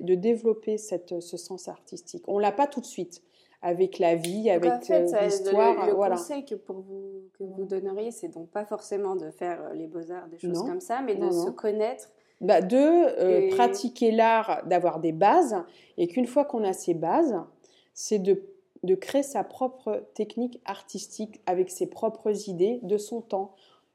de 0.00 0.14
développer 0.14 0.78
cette, 0.78 1.20
ce 1.20 1.36
sens 1.36 1.68
artistique. 1.68 2.24
On 2.28 2.38
l'a 2.38 2.52
pas 2.52 2.66
tout 2.66 2.80
de 2.80 2.86
suite 2.86 3.22
avec 3.60 3.98
la 3.98 4.14
vie, 4.14 4.50
avec 4.50 4.90
euh, 4.90 5.06
l'histoire. 5.22 5.86
Le, 5.86 5.92
le 5.92 6.10
conseil 6.10 6.44
que, 6.44 6.54
pour 6.54 6.76
vous, 6.76 7.22
que 7.38 7.44
vous 7.44 7.64
donneriez, 7.64 8.10
c'est 8.10 8.28
donc 8.28 8.48
pas 8.50 8.66
forcément 8.66 9.16
de 9.16 9.30
faire 9.30 9.62
euh, 9.62 9.74
les 9.74 9.86
beaux-arts, 9.86 10.28
des 10.28 10.38
choses 10.38 10.62
comme 10.62 10.80
ça, 10.80 11.00
mais 11.00 11.14
de 11.14 11.30
se 11.30 11.50
connaître. 11.50 12.10
Bah 12.40 12.60
de 12.60 13.48
pratiquer 13.54 14.10
l'art, 14.10 14.66
d'avoir 14.66 14.98
des 14.98 15.12
bases, 15.12 15.56
et 15.96 16.08
qu'une 16.08 16.26
fois 16.26 16.44
qu'on 16.44 16.64
a 16.64 16.74
ces 16.74 16.92
bases, 16.92 17.36
c'est 17.94 18.18
de 18.18 18.42
de 18.84 18.94
créer 18.94 19.22
sa 19.22 19.44
propre 19.44 20.04
technique 20.14 20.60
artistique 20.64 21.40
avec 21.46 21.70
ses 21.70 21.86
propres 21.86 22.48
idées 22.48 22.80
de 22.82 22.98
son 22.98 23.20
temps. 23.20 23.54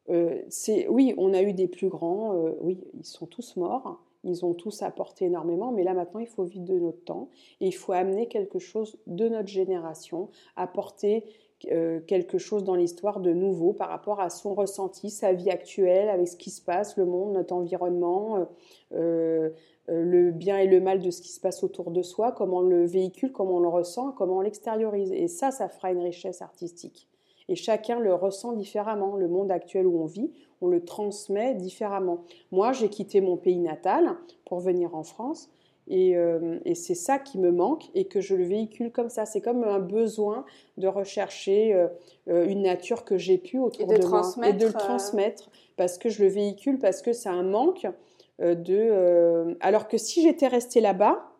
Euh, 0.09 0.41
c'est 0.49 0.87
oui, 0.87 1.13
on 1.17 1.33
a 1.33 1.41
eu 1.41 1.53
des 1.53 1.67
plus 1.67 1.89
grands, 1.89 2.33
euh, 2.33 2.51
oui, 2.61 2.79
ils 2.97 3.05
sont 3.05 3.27
tous 3.27 3.55
morts, 3.55 4.01
ils 4.23 4.43
ont 4.43 4.53
tous 4.53 4.81
apporté 4.81 5.25
énormément, 5.25 5.71
mais 5.71 5.83
là 5.83 5.93
maintenant 5.93 6.19
il 6.19 6.27
faut 6.27 6.43
vivre 6.43 6.65
de 6.65 6.79
notre 6.79 7.03
temps 7.03 7.29
et 7.61 7.67
il 7.67 7.75
faut 7.75 7.93
amener 7.93 8.27
quelque 8.27 8.59
chose 8.59 8.97
de 9.05 9.29
notre 9.29 9.47
génération, 9.47 10.29
apporter 10.55 11.25
euh, 11.71 11.99
quelque 12.07 12.37
chose 12.37 12.63
dans 12.63 12.75
l'histoire 12.75 13.19
de 13.19 13.33
nouveau 13.33 13.73
par 13.73 13.89
rapport 13.89 14.19
à 14.19 14.29
son 14.29 14.53
ressenti, 14.53 15.09
sa 15.09 15.33
vie 15.33 15.49
actuelle, 15.49 16.09
avec 16.09 16.27
ce 16.27 16.37
qui 16.37 16.49
se 16.49 16.61
passe, 16.61 16.97
le 16.97 17.05
monde, 17.05 17.33
notre 17.33 17.53
environnement, 17.53 18.47
euh, 18.93 19.49
le 19.87 20.31
bien 20.31 20.57
et 20.57 20.67
le 20.67 20.79
mal 20.79 20.99
de 20.99 21.11
ce 21.11 21.21
qui 21.21 21.29
se 21.29 21.39
passe 21.39 21.63
autour 21.63 21.91
de 21.91 22.01
soi, 22.01 22.31
comment 22.31 22.57
on 22.57 22.61
le 22.61 22.85
véhicule, 22.85 23.31
comment 23.31 23.57
on 23.57 23.59
le 23.59 23.67
ressent, 23.67 24.11
comment 24.11 24.37
on 24.37 24.41
l'extériorise. 24.41 25.11
Et 25.11 25.27
ça, 25.27 25.51
ça 25.51 25.67
fera 25.67 25.91
une 25.91 26.01
richesse 26.01 26.41
artistique. 26.41 27.09
Et 27.49 27.55
chacun 27.55 27.99
le 27.99 28.13
ressent 28.13 28.53
différemment. 28.53 29.15
Le 29.15 29.27
monde 29.27 29.51
actuel 29.51 29.87
où 29.87 29.99
on 29.99 30.05
vit, 30.05 30.31
on 30.61 30.67
le 30.67 30.85
transmet 30.85 31.55
différemment. 31.55 32.23
Moi, 32.51 32.71
j'ai 32.73 32.89
quitté 32.89 33.21
mon 33.21 33.37
pays 33.37 33.57
natal 33.57 34.15
pour 34.45 34.59
venir 34.59 34.95
en 34.95 35.03
France. 35.03 35.49
Et, 35.89 36.15
euh, 36.15 36.59
c'est 36.75 36.95
ça 36.95 37.19
qui 37.19 37.39
me 37.39 37.51
manque 37.51 37.85
et 37.95 38.05
que 38.05 38.21
je 38.21 38.35
le 38.35 38.43
véhicule 38.43 38.91
comme 38.91 39.09
ça. 39.09 39.25
C'est 39.25 39.41
comme 39.41 39.63
un 39.63 39.79
besoin 39.79 40.45
de 40.77 40.87
rechercher 40.87 41.73
euh, 41.73 42.45
une 42.47 42.61
nature 42.61 43.05
que 43.05 43.17
j'ai 43.17 43.37
pu 43.37 43.57
autour 43.57 43.87
de, 43.87 44.05
moi 44.05 44.21
et 44.47 44.53
de 44.53 44.67
le 44.67 44.73
transmettre 44.73 45.49
parce 45.77 45.97
que 45.97 46.09
je 46.09 46.21
le 46.21 46.29
véhicule, 46.29 46.77
parce 46.77 47.01
que 47.01 47.13
c'est 47.13 47.29
un 47.29 47.43
manque 47.43 47.87
euh, 48.41 48.53
de. 48.55 48.75
Euh, 48.77 49.55
alors 49.59 49.87
que 49.87 49.97
si 49.97 50.21
j'étais 50.21 50.47
restée 50.47 50.81
là-bas, 50.81 51.31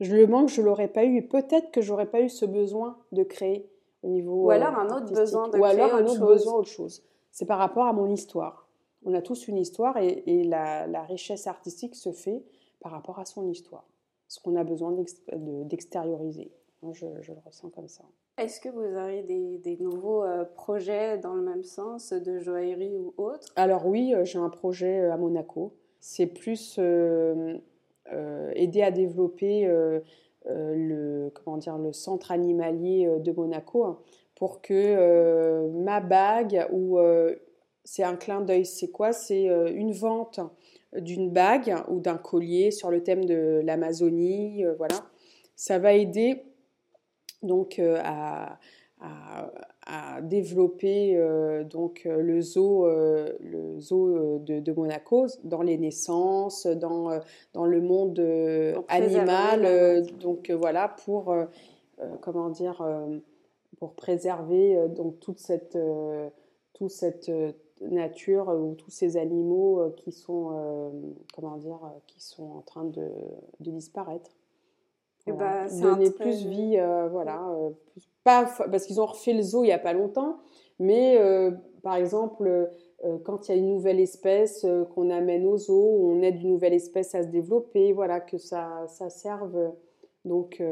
je 0.00 0.14
le 0.14 0.26
manque, 0.26 0.48
je 0.48 0.62
l'aurais 0.62 0.88
pas 0.88 1.04
eu. 1.04 1.16
Et 1.16 1.22
peut-être 1.22 1.70
que 1.70 1.80
j'aurais 1.80 2.06
pas 2.06 2.20
eu 2.20 2.28
ce 2.28 2.44
besoin 2.46 2.96
de 3.12 3.22
créer 3.22 3.68
au 4.02 4.08
niveau. 4.08 4.46
Ou 4.46 4.50
alors 4.50 4.78
un 4.78 4.86
autre 4.86 5.12
besoin 5.12 5.48
de 5.48 5.58
Ou 5.58 5.64
alors 5.64 5.94
un 5.94 6.04
autre 6.04 6.16
chose. 6.16 6.20
besoin, 6.20 6.54
autre 6.54 6.68
chose. 6.68 7.02
C'est 7.30 7.46
par 7.46 7.58
rapport 7.58 7.86
à 7.86 7.92
mon 7.92 8.08
histoire. 8.08 8.68
On 9.04 9.12
a 9.12 9.20
tous 9.20 9.48
une 9.48 9.58
histoire 9.58 9.98
et, 9.98 10.44
la, 10.44 11.02
richesse 11.02 11.46
artistique 11.46 11.94
se 11.94 12.12
fait 12.12 12.42
par 12.84 12.92
rapport 12.92 13.18
à 13.18 13.24
son 13.24 13.48
histoire. 13.48 13.84
Ce 14.28 14.38
qu'on 14.38 14.54
a 14.54 14.62
besoin 14.62 14.96
d'extérioriser. 15.32 16.52
je, 16.92 17.06
je, 17.20 17.32
le 17.32 17.38
ressens 17.44 17.70
comme 17.70 17.88
ça. 17.88 18.04
Est-ce 18.38 18.60
que 18.60 18.68
vous 18.68 18.96
auriez 18.96 19.22
des, 19.22 19.58
des 19.58 19.76
nouveaux 19.78 20.22
euh, 20.22 20.44
projets 20.44 21.18
dans 21.18 21.34
le 21.34 21.42
même 21.42 21.64
sens, 21.64 22.12
de 22.12 22.38
joaillerie 22.38 22.96
ou 22.96 23.12
autre? 23.16 23.48
Alors 23.56 23.86
oui, 23.86 24.14
j'ai 24.22 24.38
un 24.38 24.50
projet 24.50 25.00
à 25.00 25.16
Monaco 25.16 25.72
c'est 26.06 26.26
plus 26.26 26.76
euh, 26.78 27.56
euh, 28.12 28.52
aider 28.54 28.82
à 28.82 28.90
développer 28.90 29.64
euh, 29.64 30.00
le, 30.44 31.30
comment 31.30 31.56
dire, 31.56 31.78
le 31.78 31.94
centre 31.94 32.30
animalier 32.30 33.10
de 33.20 33.32
Monaco 33.32 33.84
hein, 33.84 33.98
pour 34.34 34.60
que 34.60 35.66
ma 35.82 36.00
bague 36.00 36.66
ou 36.70 36.98
c'est 37.84 38.02
un 38.02 38.16
clin 38.16 38.42
d'œil, 38.42 38.66
c'est 38.66 38.90
quoi? 38.90 39.12
C'est 39.12 39.46
une 39.46 39.92
vente 39.92 40.40
d'une 41.00 41.30
bague 41.30 41.74
ou 41.88 42.00
d'un 42.00 42.16
collier 42.16 42.70
sur 42.70 42.90
le 42.90 43.02
thème 43.02 43.24
de 43.24 43.60
l'Amazonie, 43.64 44.64
voilà. 44.78 44.96
Ça 45.56 45.78
va 45.78 45.92
aider 45.92 46.42
donc 47.42 47.78
à, 47.78 48.58
à, 49.86 50.20
développer 50.22 51.16
euh, 51.16 51.62
donc 51.64 52.02
euh, 52.06 52.20
le 52.20 52.40
zoo, 52.40 52.86
euh, 52.86 53.32
le 53.40 53.78
zoo 53.80 54.38
de, 54.38 54.72
Monaco 54.72 55.26
dans 55.44 55.62
les 55.62 55.76
naissances, 55.76 56.66
dans, 56.66 57.20
dans 57.52 57.66
le 57.66 57.80
monde 57.80 58.18
animal. 58.88 60.06
donc 60.20 60.50
voilà 60.50 60.88
pour 61.04 61.34
comment 62.20 62.48
dire 62.48 62.82
pour 63.78 63.94
préserver 63.94 64.88
donc 64.88 65.20
toute 65.20 65.38
cette 65.38 65.78
toute 66.72 66.90
cette 66.90 67.30
nature 67.90 68.48
ou 68.48 68.74
tous 68.74 68.90
ces 68.90 69.16
animaux 69.16 69.92
qui 69.96 70.12
sont 70.12 70.92
comment 71.34 71.56
dire 71.56 71.80
qui 72.06 72.22
sont 72.22 72.50
en 72.56 72.62
train 72.62 72.84
de, 72.84 73.10
de 73.60 73.70
disparaître. 73.70 74.30
Eh 75.26 75.32
ben, 75.32 75.66
donner 75.80 76.10
plus 76.10 76.44
vie, 76.44 76.76
voilà, 77.10 77.40
plus, 77.92 78.08
pas 78.24 78.44
parce 78.44 78.84
qu'ils 78.86 79.00
ont 79.00 79.06
refait 79.06 79.32
le 79.32 79.42
zoo 79.42 79.62
il 79.62 79.68
n'y 79.68 79.72
a 79.72 79.78
pas 79.78 79.92
longtemps, 79.92 80.38
mais 80.78 81.18
euh, 81.18 81.50
par 81.82 81.96
exemple, 81.96 82.48
euh, 83.04 83.18
quand 83.24 83.48
il 83.48 83.52
y 83.52 83.54
a 83.54 83.58
une 83.58 83.68
nouvelle 83.68 84.00
espèce 84.00 84.64
euh, 84.64 84.84
qu'on 84.84 85.10
amène 85.10 85.46
au 85.46 85.56
zoo, 85.56 85.98
on 86.02 86.22
aide 86.22 86.40
une 86.42 86.50
nouvelle 86.50 86.72
espèce 86.72 87.14
à 87.14 87.22
se 87.22 87.28
développer, 87.28 87.92
voilà, 87.92 88.20
que 88.20 88.38
ça, 88.38 88.86
ça 88.88 89.10
serve. 89.10 89.72
Donc, 90.24 90.62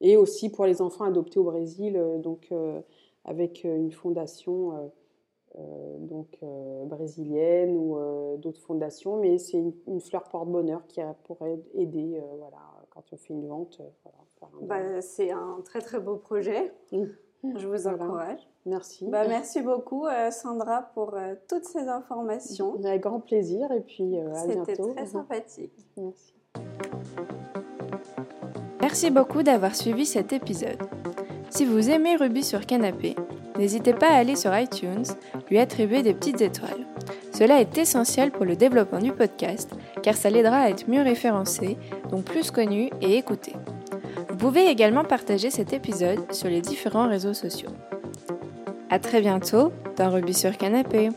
et 0.00 0.16
aussi 0.16 0.48
pour 0.48 0.64
les 0.64 0.80
enfants 0.80 1.02
adoptés 1.02 1.40
au 1.40 1.42
Brésil, 1.42 2.00
donc 2.22 2.52
avec 3.24 3.64
une 3.64 3.90
fondation 3.90 4.92
donc 5.98 6.38
brésilienne 6.86 7.76
ou 7.76 7.96
d'autres 8.38 8.60
fondations, 8.60 9.16
mais 9.16 9.38
c'est 9.38 9.58
une, 9.86 10.00
fleur 10.00 10.24
porte-bonheur 10.24 10.86
qui 10.86 11.00
pourrait 11.24 11.60
aider, 11.74 12.20
voilà, 12.38 12.58
quand 12.90 13.04
on 13.12 13.16
fait 13.16 13.34
une 13.34 13.46
vente. 13.46 13.80
Voilà. 14.04 14.18
Bah, 14.62 15.00
c'est 15.00 15.30
un 15.30 15.60
très 15.64 15.80
très 15.80 16.00
beau 16.00 16.16
projet. 16.16 16.72
Je 16.92 17.66
vous 17.68 17.86
encourage. 17.86 18.40
Merci. 18.66 19.06
Bah, 19.06 19.26
merci 19.26 19.62
beaucoup 19.62 20.06
euh, 20.06 20.30
Sandra 20.30 20.82
pour 20.94 21.14
euh, 21.14 21.34
toutes 21.48 21.64
ces 21.64 21.88
informations. 21.88 22.78
Avec 22.84 23.02
grand 23.02 23.20
plaisir 23.20 23.70
et 23.72 23.80
puis 23.80 24.18
euh, 24.18 24.34
à 24.34 24.46
bientôt. 24.46 24.64
C'était 24.66 24.94
très 24.94 25.06
sympathique. 25.06 25.72
Merci. 25.96 26.34
Merci 28.80 29.10
beaucoup 29.10 29.42
d'avoir 29.42 29.74
suivi 29.74 30.04
cet 30.04 30.32
épisode. 30.32 30.78
Si 31.50 31.64
vous 31.64 31.90
aimez 31.90 32.16
Ruby 32.16 32.42
sur 32.42 32.66
Canapé, 32.66 33.14
n'hésitez 33.58 33.92
pas 33.92 34.08
à 34.08 34.16
aller 34.16 34.36
sur 34.36 34.56
iTunes, 34.56 35.04
lui 35.50 35.58
attribuer 35.58 36.02
des 36.02 36.14
petites 36.14 36.40
étoiles. 36.40 36.86
Cela 37.32 37.60
est 37.60 37.76
essentiel 37.76 38.30
pour 38.30 38.44
le 38.44 38.56
développement 38.56 39.00
du 39.00 39.12
podcast 39.12 39.70
car 40.02 40.16
ça 40.16 40.30
l'aidera 40.30 40.58
à 40.58 40.70
être 40.70 40.88
mieux 40.88 41.02
référencé, 41.02 41.76
donc 42.10 42.24
plus 42.24 42.50
connu 42.50 42.90
et 43.00 43.16
écouté. 43.16 43.52
Vous 44.28 44.36
pouvez 44.36 44.66
également 44.66 45.04
partager 45.04 45.50
cet 45.50 45.72
épisode 45.72 46.32
sur 46.32 46.48
les 46.48 46.60
différents 46.60 47.08
réseaux 47.08 47.34
sociaux. 47.34 47.70
A 48.90 48.98
très 48.98 49.20
bientôt 49.20 49.72
dans 49.96 50.10
Ruby 50.10 50.32
sur 50.32 50.56
Canapé. 50.56 51.10